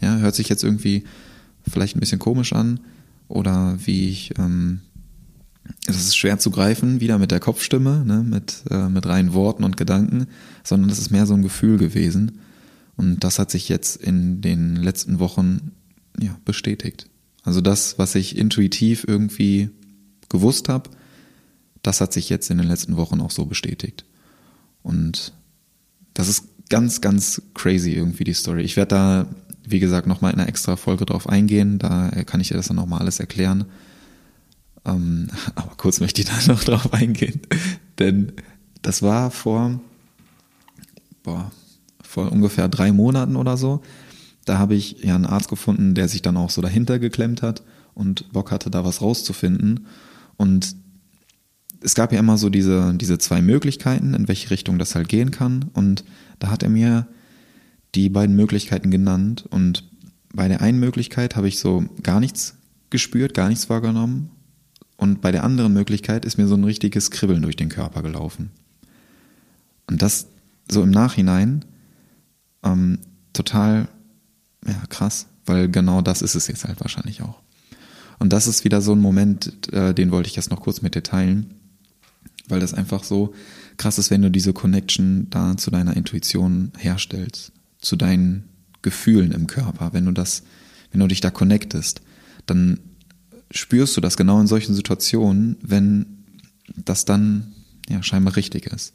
[0.00, 1.04] Ja, hört sich jetzt irgendwie
[1.68, 2.80] vielleicht ein bisschen komisch an
[3.28, 4.80] oder wie ich, ähm,
[5.86, 9.64] es ist schwer zu greifen, wieder mit der Kopfstimme, ne, mit, äh, mit reinen Worten
[9.64, 10.26] und Gedanken,
[10.62, 12.38] sondern es ist mehr so ein Gefühl gewesen.
[12.96, 15.72] Und das hat sich jetzt in den letzten Wochen
[16.18, 17.08] ja, bestätigt.
[17.42, 19.70] Also das, was ich intuitiv irgendwie
[20.36, 20.90] gewusst habe,
[21.82, 24.04] das hat sich jetzt in den letzten Wochen auch so bestätigt.
[24.82, 25.32] Und
[26.14, 28.62] das ist ganz, ganz crazy irgendwie die Story.
[28.62, 29.26] Ich werde da,
[29.64, 31.78] wie gesagt, nochmal in einer extra Folge drauf eingehen.
[31.78, 33.64] Da kann ich dir das dann nochmal alles erklären.
[34.84, 37.40] Ähm, aber kurz möchte ich da noch drauf eingehen.
[37.98, 38.32] Denn
[38.82, 39.80] das war vor,
[41.22, 41.50] boah,
[42.02, 43.82] vor ungefähr drei Monaten oder so.
[44.44, 47.62] Da habe ich ja einen Arzt gefunden, der sich dann auch so dahinter geklemmt hat
[47.94, 49.86] und Bock hatte, da was rauszufinden.
[50.36, 50.76] Und
[51.80, 55.30] es gab ja immer so diese, diese zwei Möglichkeiten, in welche Richtung das halt gehen
[55.30, 55.66] kann.
[55.72, 56.04] Und
[56.38, 57.06] da hat er mir
[57.94, 59.46] die beiden Möglichkeiten genannt.
[59.50, 59.84] Und
[60.32, 62.56] bei der einen Möglichkeit habe ich so gar nichts
[62.90, 64.30] gespürt, gar nichts wahrgenommen.
[64.96, 68.50] Und bei der anderen Möglichkeit ist mir so ein richtiges Kribbeln durch den Körper gelaufen.
[69.86, 70.26] Und das
[70.70, 71.64] so im Nachhinein
[72.62, 72.98] ähm,
[73.32, 73.88] total
[74.66, 77.40] ja, krass, weil genau das ist es jetzt halt wahrscheinlich auch.
[78.18, 80.94] Und das ist wieder so ein Moment, äh, den wollte ich jetzt noch kurz mit
[80.94, 81.54] dir teilen,
[82.48, 83.34] weil das einfach so
[83.76, 88.44] krass ist, wenn du diese Connection da zu deiner Intuition herstellst, zu deinen
[88.82, 90.44] Gefühlen im Körper, wenn du das,
[90.92, 92.00] wenn du dich da connectest,
[92.46, 92.80] dann
[93.50, 96.06] spürst du das genau in solchen Situationen, wenn
[96.76, 97.52] das dann
[97.88, 98.94] ja scheinbar richtig ist.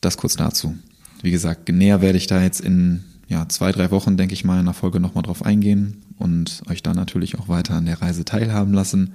[0.00, 0.76] Das kurz dazu.
[1.22, 4.58] Wie gesagt, näher werde ich da jetzt in ja, zwei, drei Wochen, denke ich mal,
[4.58, 8.24] in der Folge nochmal drauf eingehen und euch da natürlich auch weiter an der Reise
[8.24, 9.12] teilhaben lassen.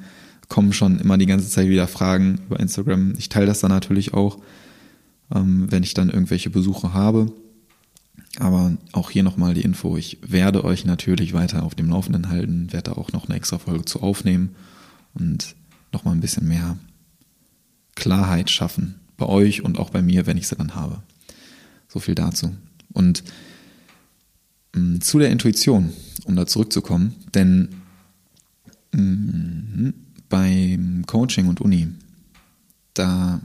[0.49, 3.15] Kommen schon immer die ganze Zeit wieder Fragen über Instagram.
[3.17, 4.38] Ich teile das dann natürlich auch,
[5.34, 7.32] ähm, wenn ich dann irgendwelche Besuche habe.
[8.39, 9.97] Aber auch hier nochmal die Info.
[9.97, 13.58] Ich werde euch natürlich weiter auf dem Laufenden halten, werde da auch noch eine extra
[13.58, 14.56] Folge zu aufnehmen
[15.15, 15.56] und
[15.91, 16.78] nochmal ein bisschen mehr
[17.95, 21.02] Klarheit schaffen bei euch und auch bei mir, wenn ich sie dann habe.
[21.88, 22.54] So viel dazu.
[22.91, 23.23] Und
[24.99, 25.93] zu der Intuition,
[26.25, 27.69] um da zurückzukommen, denn
[28.91, 29.93] mh,
[30.29, 31.89] beim Coaching und Uni,
[32.95, 33.41] da,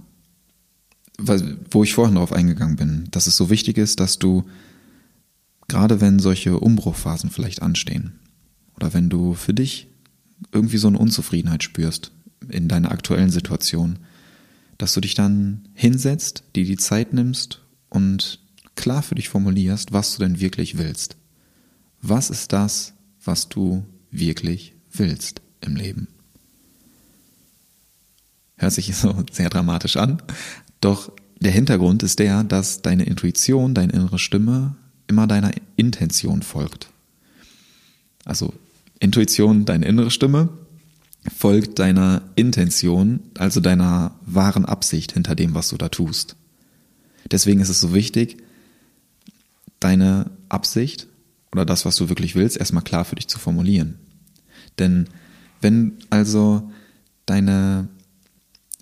[1.18, 4.44] wo ich vorhin darauf eingegangen bin, dass es so wichtig ist, dass du,
[5.68, 8.14] gerade wenn solche Umbruchphasen vielleicht anstehen,
[8.76, 9.88] oder wenn du für dich
[10.52, 12.12] irgendwie so eine Unzufriedenheit spürst
[12.48, 13.98] in deiner aktuellen Situation,
[14.78, 17.60] dass du dich dann hinsetzt, dir die Zeit nimmst
[17.90, 18.38] und
[18.76, 21.17] klar für dich formulierst, was du denn wirklich willst.
[22.00, 26.08] Was ist das, was du wirklich willst im Leben?
[28.56, 30.22] Hört sich so sehr dramatisch an,
[30.80, 36.90] doch der Hintergrund ist der, dass deine Intuition, deine innere Stimme immer deiner Intention folgt.
[38.24, 38.52] Also
[39.00, 40.48] Intuition, deine innere Stimme,
[41.34, 46.36] folgt deiner Intention, also deiner wahren Absicht hinter dem, was du da tust.
[47.30, 48.38] Deswegen ist es so wichtig,
[49.80, 51.06] deine Absicht
[51.52, 53.98] oder das, was du wirklich willst, erstmal klar für dich zu formulieren.
[54.78, 55.08] Denn
[55.60, 56.70] wenn also
[57.26, 57.88] deine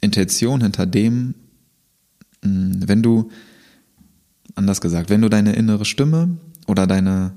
[0.01, 1.35] Intention hinter dem,
[2.43, 3.31] hm, wenn du,
[4.55, 7.33] anders gesagt, wenn du deine innere Stimme oder deine,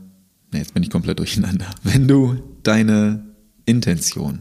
[0.51, 3.25] ne, jetzt bin ich komplett durcheinander, wenn du deine
[3.65, 4.39] Intention,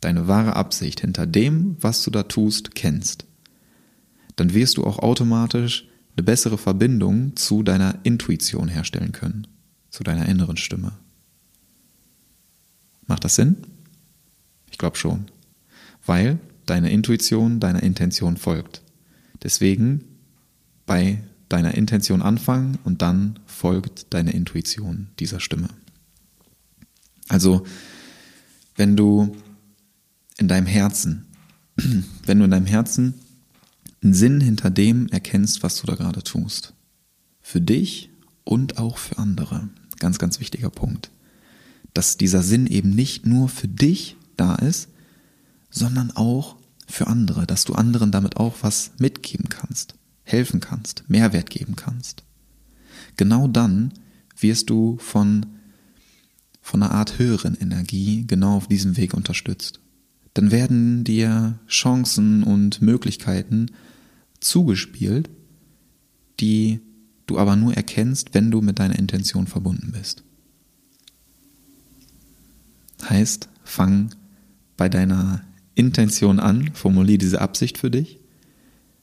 [0.00, 3.26] deine wahre Absicht hinter dem, was du da tust, kennst,
[4.36, 9.46] dann wirst du auch automatisch eine bessere Verbindung zu deiner Intuition herstellen können,
[9.92, 10.90] zu deiner inneren Stimme.
[13.06, 13.58] Macht das Sinn?
[14.72, 15.26] Ich glaube schon.
[16.04, 18.82] Weil deine Intuition deiner Intention folgt.
[19.44, 20.04] Deswegen
[20.84, 25.68] bei deiner Intention anfangen und dann folgt deine Intuition dieser Stimme.
[27.28, 27.64] Also,
[28.74, 29.36] wenn du
[30.38, 31.26] in deinem Herzen
[32.26, 33.14] wenn du in deinem Herzen
[34.02, 36.74] einen Sinn hinter dem erkennst, was du da gerade tust.
[37.40, 38.10] Für dich
[38.44, 39.68] und auch für andere.
[40.02, 41.12] Ganz, ganz wichtiger Punkt.
[41.94, 44.88] Dass dieser Sinn eben nicht nur für dich da ist,
[45.70, 46.56] sondern auch
[46.88, 52.24] für andere, dass du anderen damit auch was mitgeben kannst, helfen kannst, Mehrwert geben kannst.
[53.16, 53.92] Genau dann
[54.36, 55.46] wirst du von,
[56.60, 59.78] von einer Art höheren Energie genau auf diesem Weg unterstützt.
[60.34, 63.70] Dann werden dir Chancen und Möglichkeiten
[64.40, 65.30] zugespielt,
[66.40, 66.80] die
[67.26, 70.22] du aber nur erkennst, wenn du mit deiner Intention verbunden bist.
[73.08, 74.14] Heißt, fang
[74.76, 75.42] bei deiner
[75.74, 78.18] Intention an, formulier diese Absicht für dich,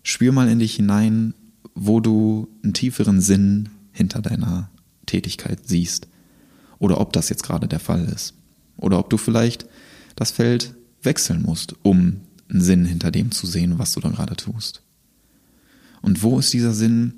[0.04, 1.34] spür mal in dich hinein,
[1.76, 4.70] wo du einen tieferen Sinn hinter deiner
[5.06, 6.08] Tätigkeit siehst.
[6.78, 8.34] Oder ob das jetzt gerade der Fall ist.
[8.78, 9.66] Oder ob du vielleicht
[10.16, 14.36] das Feld wechseln musst, um einen Sinn hinter dem zu sehen, was du da gerade
[14.36, 14.82] tust.
[16.02, 17.14] Und wo ist dieser Sinn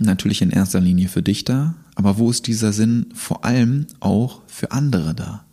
[0.00, 4.42] natürlich in erster Linie für dich da, aber wo ist dieser Sinn vor allem auch
[4.46, 5.44] für andere da?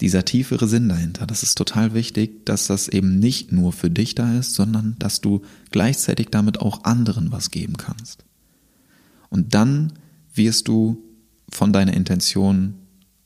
[0.00, 4.14] Dieser tiefere Sinn dahinter, das ist total wichtig, dass das eben nicht nur für dich
[4.14, 8.24] da ist, sondern dass du gleichzeitig damit auch anderen was geben kannst.
[9.28, 9.92] Und dann
[10.34, 11.02] wirst du
[11.48, 12.74] von deiner Intention,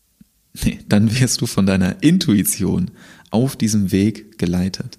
[0.65, 2.91] nee, dann wirst du von deiner Intuition
[3.31, 4.99] auf diesem Weg geleitet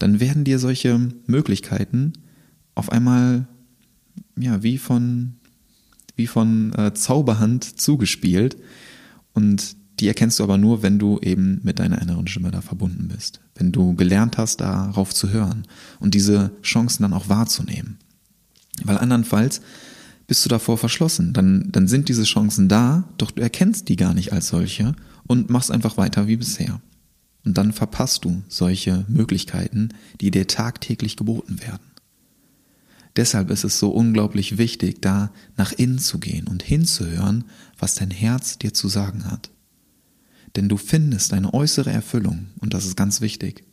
[0.00, 2.14] dann werden dir solche Möglichkeiten
[2.80, 3.46] auf einmal
[4.38, 5.34] ja wie von
[6.16, 8.56] wie von äh, Zauberhand zugespielt
[9.34, 13.08] und die erkennst du aber nur, wenn du eben mit deiner inneren Stimme da verbunden
[13.08, 15.64] bist, wenn du gelernt hast, darauf zu hören
[15.98, 17.98] und diese Chancen dann auch wahrzunehmen.
[18.84, 19.60] Weil andernfalls
[20.26, 24.14] bist du davor verschlossen, dann, dann sind diese Chancen da, doch du erkennst die gar
[24.14, 26.80] nicht als solche und machst einfach weiter wie bisher.
[27.44, 29.90] Und dann verpasst du solche Möglichkeiten,
[30.20, 31.89] die dir tagtäglich geboten werden.
[33.20, 37.44] Deshalb ist es so unglaublich wichtig, da nach innen zu gehen und hinzuhören,
[37.78, 39.50] was dein Herz dir zu sagen hat.
[40.56, 43.64] Denn du findest deine äußere Erfüllung, und das ist ganz wichtig.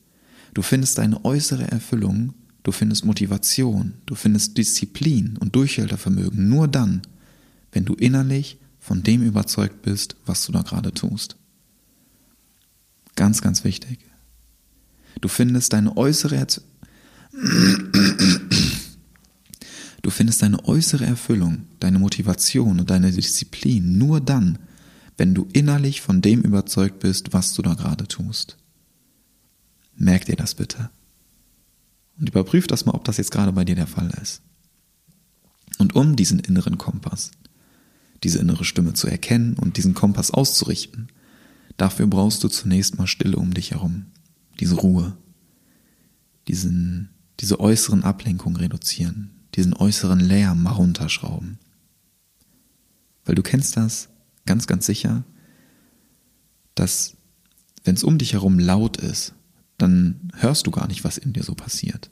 [0.53, 2.33] Du findest deine äußere Erfüllung,
[2.63, 7.03] du findest Motivation, du findest Disziplin und Durchhaltevermögen nur dann,
[7.71, 11.37] wenn du innerlich von dem überzeugt bist, was du da gerade tust.
[13.15, 13.99] Ganz, ganz wichtig.
[15.21, 16.35] Du findest deine äußere
[20.07, 24.57] Du findest deine äußere Erfüllung, deine Motivation und deine Disziplin nur dann,
[25.17, 28.55] wenn du innerlich von dem überzeugt bist, was du da gerade tust.
[29.97, 30.91] Merk dir das bitte.
[32.17, 34.41] Und überprüf das mal, ob das jetzt gerade bei dir der Fall ist.
[35.77, 37.31] Und um diesen inneren Kompass,
[38.23, 41.09] diese innere Stimme zu erkennen und diesen Kompass auszurichten,
[41.75, 44.05] Dafür brauchst du zunächst mal Stille um dich herum,
[44.61, 45.17] diese Ruhe,
[46.47, 47.09] diesen,
[47.41, 51.59] diese äußeren Ablenkungen reduzieren, diesen äußeren Lärm mal runterschrauben.
[53.25, 54.09] Weil du kennst das
[54.45, 55.23] ganz, ganz sicher,
[56.75, 57.17] dass
[57.83, 59.33] wenn es um dich herum laut ist,
[59.77, 62.09] dann hörst du gar nicht, was in dir so passiert.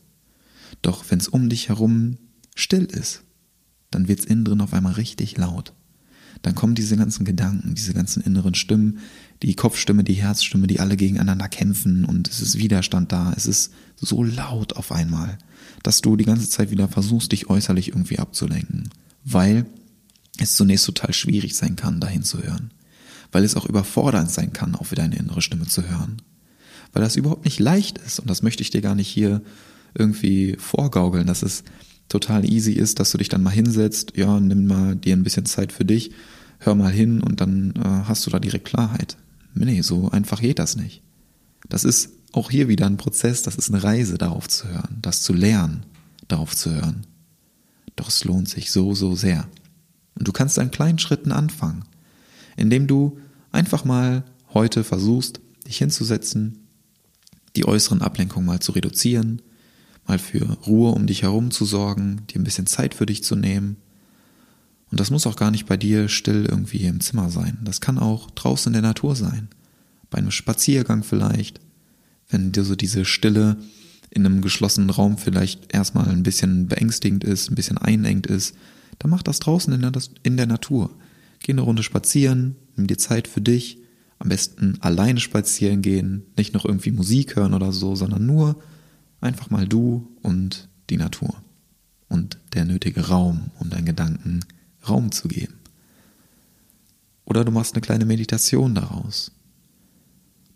[0.82, 2.18] Doch wenn es um dich herum
[2.56, 3.24] still ist,
[3.92, 5.74] dann wird es innen drin auf einmal richtig laut
[6.46, 9.00] dann kommen diese ganzen Gedanken, diese ganzen inneren Stimmen,
[9.42, 13.34] die Kopfstimme, die Herzstimme, die alle gegeneinander kämpfen und es ist Widerstand da.
[13.36, 15.40] Es ist so laut auf einmal,
[15.86, 18.90] dass du die ganze Zeit wieder versuchst, dich äußerlich irgendwie abzulenken,
[19.24, 19.66] weil
[20.40, 22.72] es zunächst total schwierig sein kann, dahin zu hören.
[23.32, 26.22] Weil es auch überfordernd sein kann, auch wieder eine innere Stimme zu hören.
[26.92, 29.42] Weil das überhaupt nicht leicht ist und das möchte ich dir gar nicht hier
[29.94, 31.64] irgendwie vorgaukeln, dass es
[32.10, 35.46] total easy ist, dass du dich dann mal hinsetzt, ja, nimm mal dir ein bisschen
[35.46, 36.12] Zeit für dich,
[36.60, 39.18] hör mal hin und dann äh, hast du da direkt Klarheit.
[39.54, 41.04] Nee, so einfach geht das nicht.
[41.70, 45.22] Das ist auch hier wieder ein Prozess, das ist eine Reise, darauf zu hören, das
[45.22, 45.86] zu lernen,
[46.28, 47.08] darauf zu hören.
[47.96, 49.48] Doch es lohnt sich so, so sehr.
[50.16, 51.86] Und du kannst an kleinen Schritten anfangen,
[52.58, 53.20] indem du
[53.52, 56.60] einfach mal heute versuchst, dich hinzusetzen,
[57.56, 59.42] die äußeren Ablenkungen mal zu reduzieren,
[60.06, 63.36] mal für Ruhe um dich herum zu sorgen, dir ein bisschen Zeit für dich zu
[63.36, 63.78] nehmen.
[64.92, 67.58] Und das muss auch gar nicht bei dir still irgendwie im Zimmer sein.
[67.64, 69.48] Das kann auch draußen in der Natur sein.
[70.10, 71.65] Bei einem Spaziergang vielleicht.
[72.30, 73.58] Wenn dir so diese Stille
[74.10, 78.56] in einem geschlossenen Raum vielleicht erstmal ein bisschen beängstigend ist, ein bisschen einengt ist,
[79.00, 79.92] dann mach das draußen in der,
[80.24, 80.90] in der Natur.
[81.40, 83.80] Geh eine Runde spazieren, nimm dir Zeit für dich,
[84.20, 88.62] am besten alleine spazieren gehen, nicht noch irgendwie Musik hören oder so, sondern nur
[89.26, 91.42] Einfach mal du und die Natur
[92.10, 94.42] und der nötige Raum, um deinen Gedanken
[94.88, 95.56] Raum zu geben.
[97.26, 99.32] Oder du machst eine kleine Meditation daraus.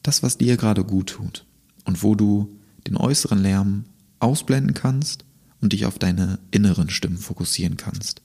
[0.03, 1.47] Das, was dir gerade gut tut.
[1.89, 3.85] Und wo du den äußeren Lärm
[4.19, 5.25] ausblenden kannst
[5.59, 8.21] und dich auf deine inneren Stimmen fokussieren kannst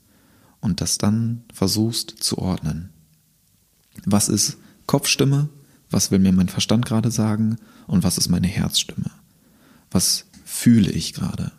[0.61, 2.90] und das dann versuchst zu ordnen.
[4.05, 5.48] Was ist Kopfstimme?
[5.88, 7.57] Was will mir mein Verstand gerade sagen?
[7.87, 9.11] Und was ist meine Herzstimme?
[9.90, 11.50] Was fühle ich gerade?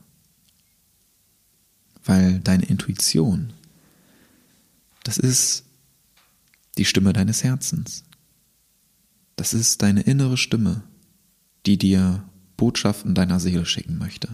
[2.03, 3.51] Weil deine Intuition,
[5.03, 5.63] das ist
[6.77, 8.03] die Stimme deines Herzens.
[9.37, 10.83] Das ist deine innere Stimme,
[11.65, 12.23] die dir
[12.57, 14.29] Botschaften deiner Seele schicken möchte.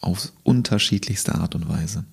[0.00, 2.04] Auf unterschiedlichste Art und Weise.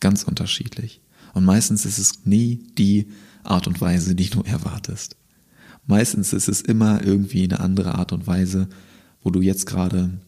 [0.00, 1.00] Ganz unterschiedlich.
[1.34, 3.08] Und meistens ist es nie die
[3.42, 5.16] Art und Weise, die du erwartest.
[5.86, 8.68] Meistens ist es immer irgendwie eine andere Art und Weise,
[9.22, 10.20] wo du jetzt gerade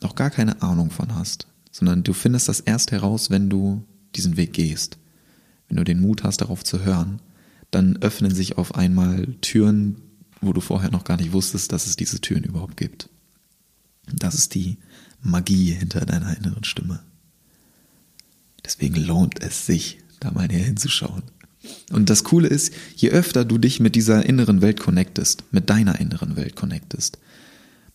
[0.00, 3.84] noch gar keine Ahnung von hast, sondern du findest das erst heraus, wenn du
[4.16, 4.98] diesen Weg gehst.
[5.68, 7.20] Wenn du den Mut hast, darauf zu hören,
[7.70, 9.96] dann öffnen sich auf einmal Türen,
[10.40, 13.08] wo du vorher noch gar nicht wusstest, dass es diese Türen überhaupt gibt.
[14.12, 14.78] Das ist die
[15.22, 17.00] Magie hinter deiner inneren Stimme.
[18.64, 21.22] Deswegen lohnt es sich, da mal näher hinzuschauen.
[21.90, 26.00] Und das Coole ist, je öfter du dich mit dieser inneren Welt connectest, mit deiner
[26.00, 27.18] inneren Welt connectest,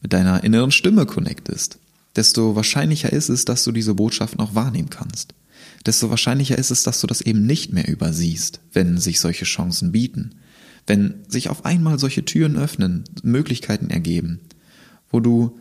[0.01, 1.79] mit deiner inneren Stimme connectest,
[2.15, 5.33] desto wahrscheinlicher ist es, dass du diese Botschaften auch wahrnehmen kannst.
[5.85, 9.91] Desto wahrscheinlicher ist es, dass du das eben nicht mehr übersiehst, wenn sich solche Chancen
[9.91, 10.35] bieten.
[10.87, 14.39] Wenn sich auf einmal solche Türen öffnen, Möglichkeiten ergeben,
[15.09, 15.57] wo du,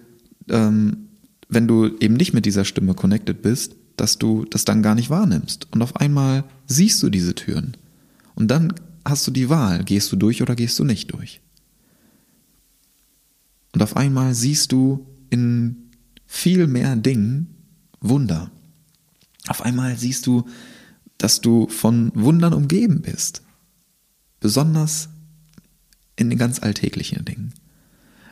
[0.48, 1.08] ähm,
[1.48, 5.10] wenn du eben nicht mit dieser Stimme connected bist, dass du das dann gar nicht
[5.10, 5.68] wahrnimmst.
[5.72, 7.76] Und auf einmal siehst du diese Türen.
[8.34, 11.40] Und dann hast du die Wahl, gehst du durch oder gehst du nicht durch.
[13.72, 15.90] Und auf einmal siehst du in
[16.26, 17.54] viel mehr Dingen
[18.00, 18.50] Wunder.
[19.48, 20.44] Auf einmal siehst du,
[21.18, 23.42] dass du von Wundern umgeben bist.
[24.40, 25.08] Besonders
[26.16, 27.53] in den ganz alltäglichen Dingen.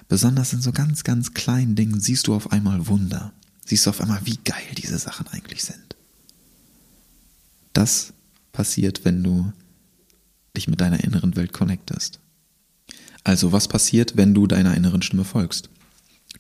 [0.09, 3.33] Besonders in so ganz, ganz kleinen Dingen siehst du auf einmal Wunder.
[3.65, 5.97] Siehst du auf einmal, wie geil diese Sachen eigentlich sind.
[7.73, 8.13] Das
[8.53, 9.53] passiert, wenn du
[10.57, 12.21] dich mit deiner inneren Welt connectest.
[13.25, 15.71] Also, was passiert, wenn du deiner inneren Stimme folgst?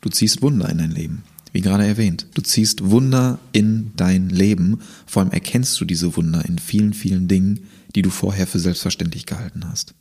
[0.00, 2.26] Du ziehst Wunder in dein Leben, wie gerade erwähnt.
[2.34, 4.80] Du ziehst Wunder in dein Leben.
[5.06, 7.60] Vor allem erkennst du diese Wunder in vielen, vielen Dingen,
[7.94, 9.94] die du vorher für selbstverständlich gehalten hast.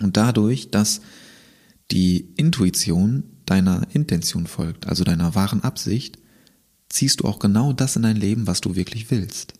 [0.00, 1.00] Und dadurch, dass
[1.90, 6.18] die Intuition deiner Intention folgt, also deiner wahren Absicht,
[6.88, 9.54] ziehst du auch genau das in dein Leben, was du wirklich willst.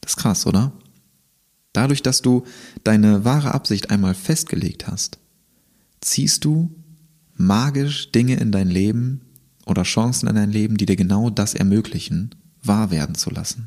[0.00, 0.72] Das ist krass, oder?
[1.72, 2.44] Dadurch, dass du
[2.82, 5.18] deine wahre Absicht einmal festgelegt hast,
[6.00, 6.74] ziehst du
[7.34, 9.20] magisch Dinge in dein Leben
[9.66, 13.66] oder Chancen in dein Leben, die dir genau das ermöglichen, wahr werden zu lassen.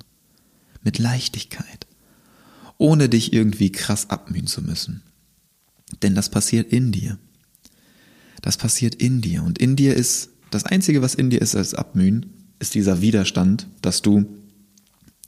[0.84, 1.86] Mit Leichtigkeit.
[2.82, 5.04] Ohne dich irgendwie krass abmühen zu müssen.
[6.02, 7.20] Denn das passiert in dir.
[8.42, 9.44] Das passiert in dir.
[9.44, 12.26] Und in dir ist, das Einzige, was in dir ist als Abmühen,
[12.58, 14.26] ist dieser Widerstand, dass du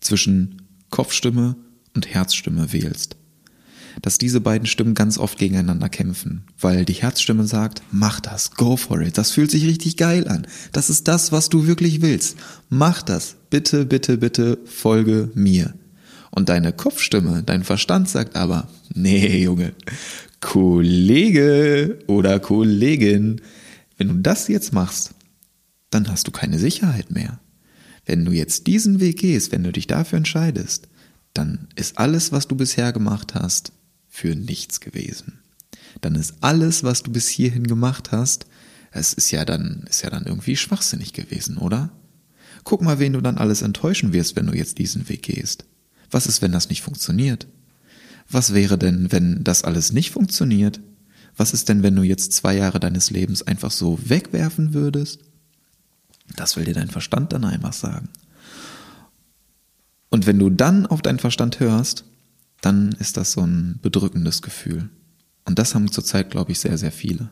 [0.02, 1.56] zwischen Kopfstimme
[1.94, 3.18] und Herzstimme wählst.
[4.02, 8.78] Dass diese beiden Stimmen ganz oft gegeneinander kämpfen, weil die Herzstimme sagt, mach das, go
[8.78, 12.36] for it, das fühlt sich richtig geil an, das ist das, was du wirklich willst,
[12.70, 15.76] mach das, bitte, bitte, bitte, folge mir.
[16.36, 19.74] Und deine Kopfstimme, dein Verstand sagt aber, nee, Junge,
[20.42, 23.40] Kollege oder Kollegin,
[23.98, 25.14] wenn du das jetzt machst,
[25.92, 27.40] dann hast du keine Sicherheit mehr.
[28.08, 30.88] Wenn du jetzt diesen Weg gehst, wenn du dich dafür entscheidest,
[31.36, 33.72] dann ist alles, was du bisher gemacht hast,
[34.10, 35.40] für nichts gewesen.
[36.02, 38.48] Dann ist alles, was du bis hierhin gemacht hast,
[38.90, 41.92] es ist ja dann, ist ja dann irgendwie schwachsinnig gewesen, oder?
[42.64, 45.66] Guck mal, wen du dann alles enttäuschen wirst, wenn du jetzt diesen Weg gehst.
[46.14, 47.48] Was ist, wenn das nicht funktioniert?
[48.30, 50.80] Was wäre denn, wenn das alles nicht funktioniert?
[51.36, 55.20] Was ist denn, wenn du jetzt zwei Jahre deines Lebens einfach so wegwerfen würdest?
[56.36, 58.10] Das will dir dein Verstand dann einfach sagen.
[60.10, 62.06] Und wenn du dann auf deinen Verstand hörst,
[62.62, 64.90] dann ist das so ein bedrückendes Gefühl.
[65.46, 67.32] Und das haben zurzeit, glaube ich, sehr, sehr viele.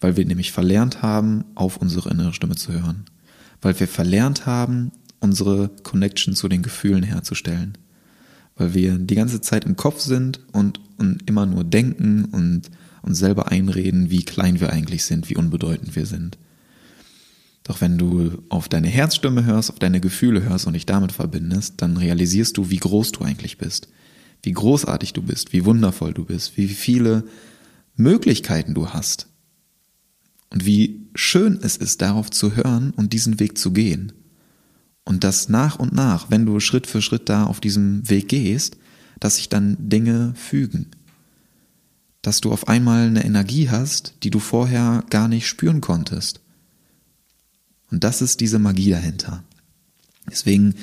[0.00, 3.06] Weil wir nämlich verlernt haben, auf unsere innere Stimme zu hören.
[3.60, 7.76] Weil wir verlernt haben, unsere Connection zu den Gefühlen herzustellen.
[8.56, 12.70] Weil wir die ganze Zeit im Kopf sind und, und immer nur denken und
[13.02, 16.38] uns selber einreden, wie klein wir eigentlich sind, wie unbedeutend wir sind.
[17.62, 21.74] Doch wenn du auf deine Herzstimme hörst, auf deine Gefühle hörst und dich damit verbindest,
[21.78, 23.88] dann realisierst du, wie groß du eigentlich bist,
[24.42, 27.24] wie großartig du bist, wie wundervoll du bist, wie viele
[27.96, 29.28] Möglichkeiten du hast
[30.50, 34.12] und wie schön es ist, darauf zu hören und diesen Weg zu gehen.
[35.06, 38.76] Und dass nach und nach, wenn du Schritt für Schritt da auf diesem Weg gehst,
[39.18, 40.90] dass sich dann Dinge fügen.
[42.26, 46.40] dass du auf einmal eine Energie hast, die du vorher gar nicht spüren konntest.
[47.92, 49.44] Und das ist diese Magie dahinter.
[50.28, 50.74] Deswegen,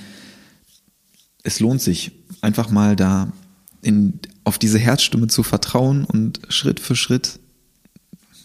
[1.44, 3.34] es lohnt sich einfach mal da
[3.82, 7.42] in, auf diese Herzstimme zu vertrauen und Schritt für Schritt,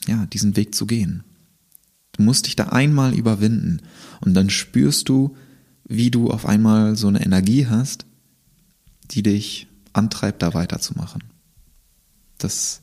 [0.09, 1.23] ja, diesen Weg zu gehen.
[2.17, 3.81] Du musst dich da einmal überwinden
[4.21, 5.37] und dann spürst du,
[5.89, 8.05] wie du auf einmal so eine Energie hast,
[9.11, 11.25] die dich antreibt, da weiterzumachen.
[12.37, 12.83] Das,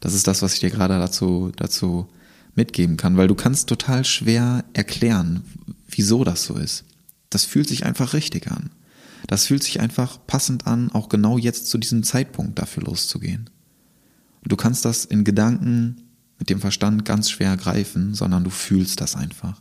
[0.00, 2.08] das ist das, was ich dir gerade dazu, dazu
[2.54, 5.44] mitgeben kann, weil du kannst total schwer erklären,
[5.88, 6.84] wieso das so ist.
[7.30, 8.70] Das fühlt sich einfach richtig an.
[9.26, 13.50] Das fühlt sich einfach passend an, auch genau jetzt zu diesem Zeitpunkt dafür loszugehen.
[14.42, 16.02] Du kannst das in Gedanken
[16.38, 19.60] mit dem Verstand ganz schwer greifen, sondern du fühlst das einfach.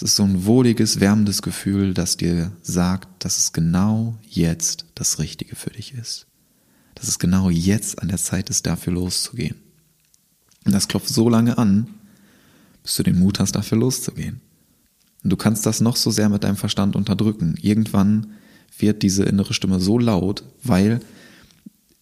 [0.00, 5.18] Es ist so ein wohliges, wärmendes Gefühl, das dir sagt, dass es genau jetzt das
[5.18, 6.26] Richtige für dich ist.
[6.94, 9.56] Dass es genau jetzt an der Zeit ist, dafür loszugehen.
[10.64, 11.86] Und das klopft so lange an,
[12.82, 14.40] bis du den Mut hast, dafür loszugehen.
[15.22, 17.58] Und du kannst das noch so sehr mit deinem Verstand unterdrücken.
[17.60, 18.32] Irgendwann
[18.78, 21.02] wird diese innere Stimme so laut, weil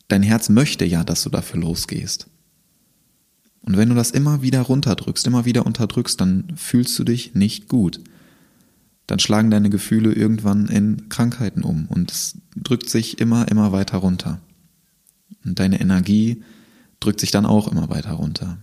[0.07, 2.29] dein Herz möchte ja, dass du dafür losgehst.
[3.69, 7.69] Und wenn du das immer wieder runterdrückst, immer wieder unterdrückst, dann fühlst du dich nicht
[7.69, 8.01] gut.
[9.07, 13.99] Dann schlagen deine Gefühle irgendwann in Krankheiten um und es drückt sich immer, immer weiter
[13.99, 14.41] runter.
[15.45, 16.43] Und deine Energie
[16.99, 18.57] drückt sich dann auch immer weiter runter.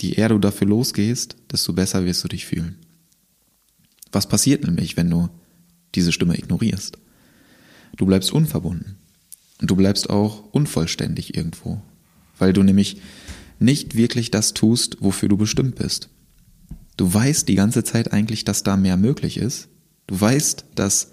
[0.00, 2.76] Je eher du dafür losgehst, desto besser wirst du dich fühlen.
[4.12, 5.28] Was passiert nämlich, wenn du
[5.94, 6.96] diese Stimme ignorierst?
[7.98, 8.96] Du bleibst unverbunden.
[9.60, 11.82] Und du bleibst auch unvollständig irgendwo.
[12.38, 13.02] Weil du nämlich
[13.60, 16.08] nicht wirklich das tust, wofür du bestimmt bist.
[16.96, 19.68] Du weißt die ganze Zeit eigentlich, dass da mehr möglich ist.
[20.06, 21.12] Du weißt, dass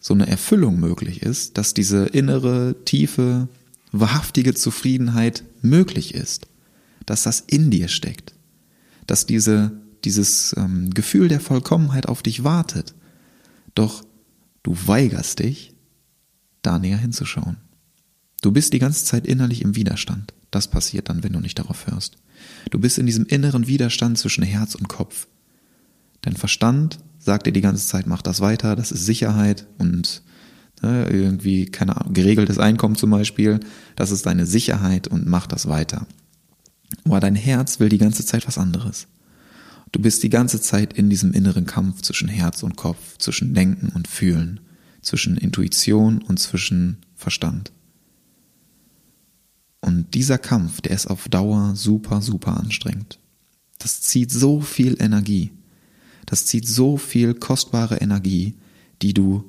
[0.00, 3.48] so eine Erfüllung möglich ist, dass diese innere, tiefe,
[3.92, 6.46] wahrhaftige Zufriedenheit möglich ist,
[7.06, 8.34] dass das in dir steckt,
[9.06, 9.72] dass diese,
[10.04, 12.94] dieses ähm, Gefühl der Vollkommenheit auf dich wartet.
[13.74, 14.04] Doch
[14.62, 15.74] du weigerst dich,
[16.62, 17.58] da näher hinzuschauen.
[18.40, 20.32] Du bist die ganze Zeit innerlich im Widerstand.
[20.52, 22.18] Das passiert dann, wenn du nicht darauf hörst.
[22.70, 25.26] Du bist in diesem inneren Widerstand zwischen Herz und Kopf.
[26.20, 30.22] Dein Verstand sagt dir die ganze Zeit, mach das weiter, das ist Sicherheit und
[30.82, 33.60] ne, irgendwie, keine Ahnung, geregeltes Einkommen zum Beispiel,
[33.96, 36.06] das ist deine Sicherheit und mach das weiter.
[37.04, 39.06] Aber dein Herz will die ganze Zeit was anderes.
[39.90, 43.88] Du bist die ganze Zeit in diesem inneren Kampf zwischen Herz und Kopf, zwischen Denken
[43.88, 44.60] und Fühlen,
[45.00, 47.72] zwischen Intuition und zwischen Verstand.
[49.82, 53.18] Und dieser Kampf, der ist auf Dauer super, super anstrengend.
[53.78, 55.50] Das zieht so viel Energie.
[56.24, 58.54] Das zieht so viel kostbare Energie,
[59.02, 59.44] die du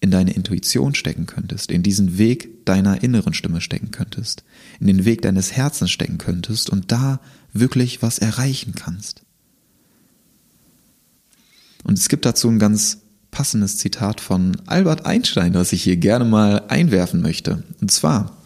[0.00, 4.44] in deine Intuition stecken könntest, in diesen Weg deiner inneren Stimme stecken könntest,
[4.80, 7.20] in den Weg deines Herzens stecken könntest und da
[7.52, 9.22] wirklich was erreichen kannst.
[11.84, 12.98] Und es gibt dazu ein ganz
[13.30, 17.64] passendes Zitat von Albert Einstein, das ich hier gerne mal einwerfen möchte.
[17.80, 18.36] Und zwar,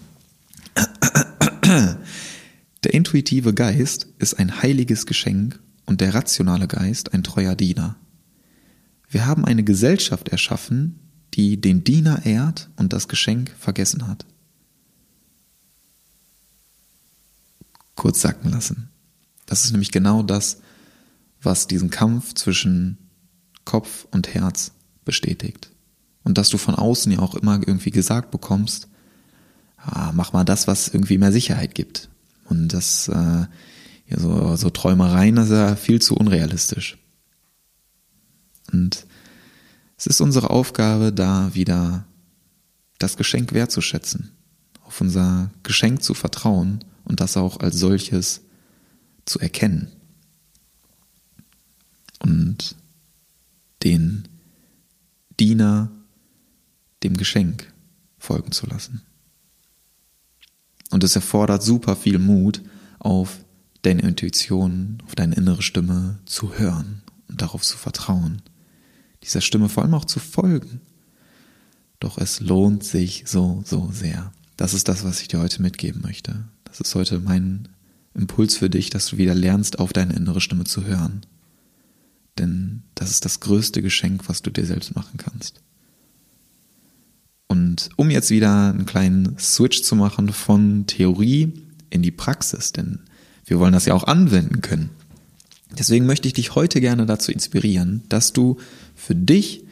[1.67, 7.97] der intuitive Geist ist ein heiliges Geschenk und der rationale Geist ein treuer Diener.
[9.09, 10.99] Wir haben eine Gesellschaft erschaffen,
[11.35, 14.27] die den Diener ehrt und das Geschenk vergessen hat.
[17.95, 18.91] Kurz sacken lassen.
[19.47, 20.61] Das ist nämlich genau das,
[21.43, 22.99] was diesen Kampf zwischen
[23.65, 24.73] Kopf und Herz
[25.05, 25.71] bestätigt.
[26.25, 28.89] Und dass du von außen ja auch immer irgendwie gesagt bekommst,
[29.87, 32.09] ah, mach mal das, was irgendwie mehr Sicherheit gibt.
[32.45, 36.99] Und das, äh, ja, so, so Träumereien, das ist ja viel zu unrealistisch.
[38.73, 39.07] Und
[39.97, 42.05] es ist unsere Aufgabe, da wieder
[42.99, 44.33] das Geschenk wertzuschätzen,
[44.85, 48.43] auf unser Geschenk zu vertrauen und das auch als solches
[49.25, 49.93] zu erkennen.
[52.21, 52.77] Und
[53.83, 54.29] den
[55.39, 55.91] Diener
[57.03, 57.73] dem Geschenk
[58.19, 59.06] folgen zu lassen.
[60.91, 62.63] Und es erfordert super viel Mut,
[62.99, 63.45] auf
[63.83, 68.43] deine Intuition, auf deine innere Stimme zu hören und darauf zu vertrauen.
[69.23, 70.81] Dieser Stimme vor allem auch zu folgen.
[72.01, 74.33] Doch es lohnt sich so, so sehr.
[74.57, 76.45] Das ist das, was ich dir heute mitgeben möchte.
[76.65, 77.69] Das ist heute mein
[78.15, 81.23] Impuls für dich, dass du wieder lernst, auf deine innere Stimme zu hören.
[82.39, 85.63] Denn das ist das größte Geschenk, was du dir selbst machen kannst.
[87.49, 91.53] Und um jetzt wieder einen kleinen Switch zu machen von Theorie
[91.91, 93.01] in die Praxis, denn
[93.45, 94.91] wir wollen das ja auch anwenden können.
[95.79, 98.57] Deswegen möchte ich dich heute gerne dazu inspirieren, dass du
[98.95, 99.65] für dich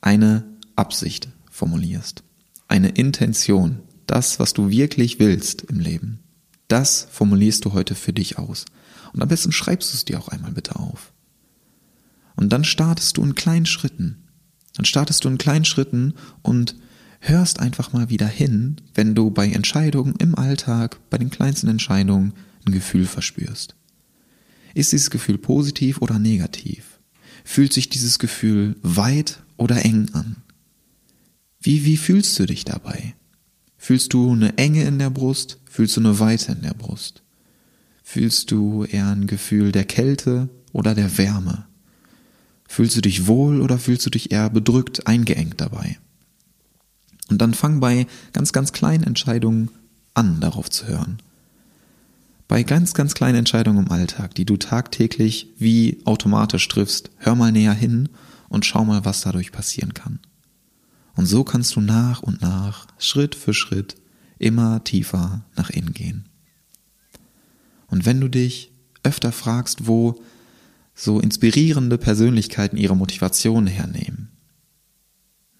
[0.00, 0.44] eine
[0.76, 2.22] Absicht formulierst,
[2.68, 6.20] eine Intention, das, was du wirklich willst im Leben.
[6.68, 8.64] Das formulierst du heute für dich aus.
[9.12, 11.12] Und am besten schreibst du es dir auch einmal bitte auf.
[12.36, 14.28] Und dann startest du in kleinen Schritten.
[14.74, 16.76] Dann startest du in kleinen Schritten und
[17.20, 22.32] hörst einfach mal wieder hin, wenn du bei Entscheidungen im Alltag, bei den kleinsten Entscheidungen
[22.66, 23.76] ein Gefühl verspürst.
[24.74, 26.98] Ist dieses Gefühl positiv oder negativ?
[27.44, 30.36] Fühlt sich dieses Gefühl weit oder eng an?
[31.60, 33.14] Wie, wie fühlst du dich dabei?
[33.76, 35.58] Fühlst du eine Enge in der Brust?
[35.66, 37.22] Fühlst du eine Weite in der Brust?
[38.02, 41.66] Fühlst du eher ein Gefühl der Kälte oder der Wärme?
[42.68, 45.98] Fühlst du dich wohl oder fühlst du dich eher bedrückt, eingeengt dabei?
[47.30, 49.70] Und dann fang bei ganz, ganz kleinen Entscheidungen
[50.14, 51.18] an, darauf zu hören.
[52.48, 57.52] Bei ganz, ganz kleinen Entscheidungen im Alltag, die du tagtäglich wie automatisch triffst, hör mal
[57.52, 58.08] näher hin
[58.48, 60.18] und schau mal, was dadurch passieren kann.
[61.14, 63.94] Und so kannst du nach und nach, Schritt für Schritt,
[64.38, 66.28] immer tiefer nach innen gehen.
[67.86, 68.72] Und wenn du dich
[69.04, 70.20] öfter fragst, wo
[70.94, 74.29] so inspirierende Persönlichkeiten ihre Motivation hernehmen,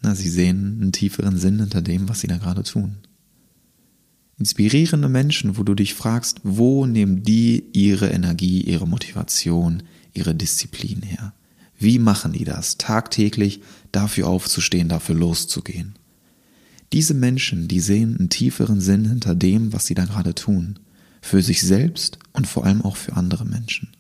[0.02, 2.96] na, sie sehen einen tieferen Sinn hinter dem, was sie da gerade tun.
[4.38, 9.82] Inspirierende Menschen, wo du dich fragst, wo nehmen die ihre Energie, ihre Motivation,
[10.14, 11.34] ihre Disziplin her?
[11.78, 13.60] Wie machen die das, tagtäglich
[13.92, 15.94] dafür aufzustehen, dafür loszugehen?
[16.92, 20.78] Diese Menschen, die sehen einen tieferen Sinn hinter dem, was sie da gerade tun,
[21.20, 23.90] für sich selbst und vor allem auch für andere Menschen.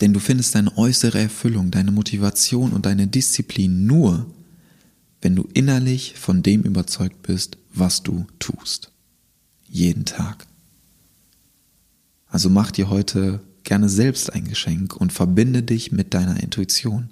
[0.00, 4.26] Denn du findest deine äußere Erfüllung, deine Motivation und deine Disziplin nur,
[5.20, 8.90] wenn du innerlich von dem überzeugt bist, was du tust.
[9.68, 10.46] Jeden Tag.
[12.28, 17.10] Also mach dir heute gerne selbst ein Geschenk und verbinde dich mit deiner Intuition,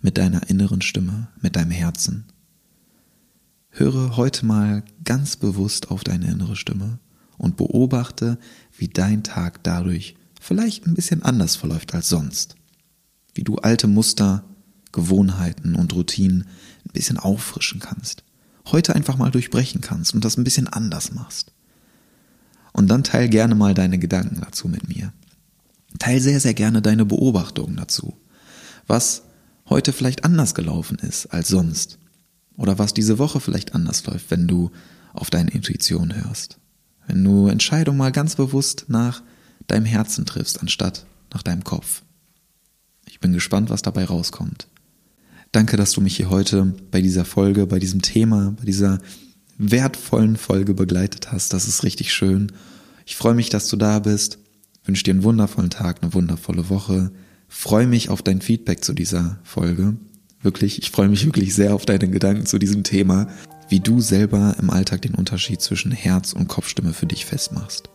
[0.00, 2.24] mit deiner inneren Stimme, mit deinem Herzen.
[3.70, 6.98] Höre heute mal ganz bewusst auf deine innere Stimme
[7.36, 8.38] und beobachte,
[8.76, 12.56] wie dein Tag dadurch vielleicht ein bisschen anders verläuft als sonst.
[13.34, 14.44] Wie du alte Muster,
[14.92, 16.46] Gewohnheiten und Routinen
[16.84, 18.24] ein bisschen auffrischen kannst.
[18.66, 21.52] Heute einfach mal durchbrechen kannst und das ein bisschen anders machst.
[22.72, 25.12] Und dann teil gerne mal deine Gedanken dazu mit mir.
[25.98, 28.16] Teil sehr, sehr gerne deine Beobachtungen dazu.
[28.86, 29.22] Was
[29.68, 31.98] heute vielleicht anders gelaufen ist als sonst.
[32.56, 34.70] Oder was diese Woche vielleicht anders läuft, wenn du
[35.12, 36.58] auf deine Intuition hörst.
[37.06, 39.22] Wenn du Entscheidungen mal ganz bewusst nach
[39.66, 42.02] deinem Herzen triffst, anstatt nach deinem Kopf.
[43.06, 44.68] Ich bin gespannt, was dabei rauskommt.
[45.52, 49.00] Danke, dass du mich hier heute bei dieser Folge, bei diesem Thema, bei dieser
[49.58, 51.52] wertvollen Folge begleitet hast.
[51.52, 52.52] Das ist richtig schön.
[53.04, 54.38] Ich freue mich, dass du da bist
[54.84, 57.12] wünsche dir einen wundervollen Tag, eine wundervolle Woche.
[57.48, 59.96] Freue mich auf dein Feedback zu dieser Folge.
[60.42, 63.28] Wirklich, ich freue mich wirklich sehr auf deine Gedanken zu diesem Thema,
[63.68, 67.88] wie du selber im Alltag den Unterschied zwischen Herz und Kopfstimme für dich festmachst.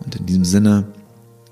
[0.00, 0.88] Und in diesem Sinne,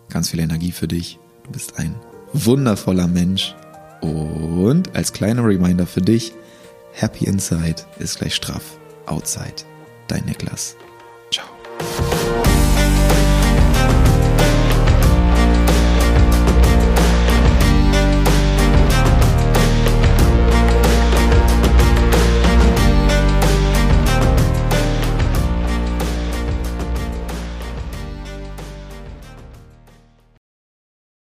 [0.09, 1.19] ganz viel Energie für dich.
[1.45, 1.95] Du bist ein
[2.33, 3.55] wundervoller Mensch.
[4.03, 6.33] Und als kleiner Reminder für dich,
[6.93, 8.77] Happy Inside ist gleich straff.
[9.07, 9.65] Outside.
[10.09, 10.77] Dein Niklas.
[11.31, 11.47] Ciao.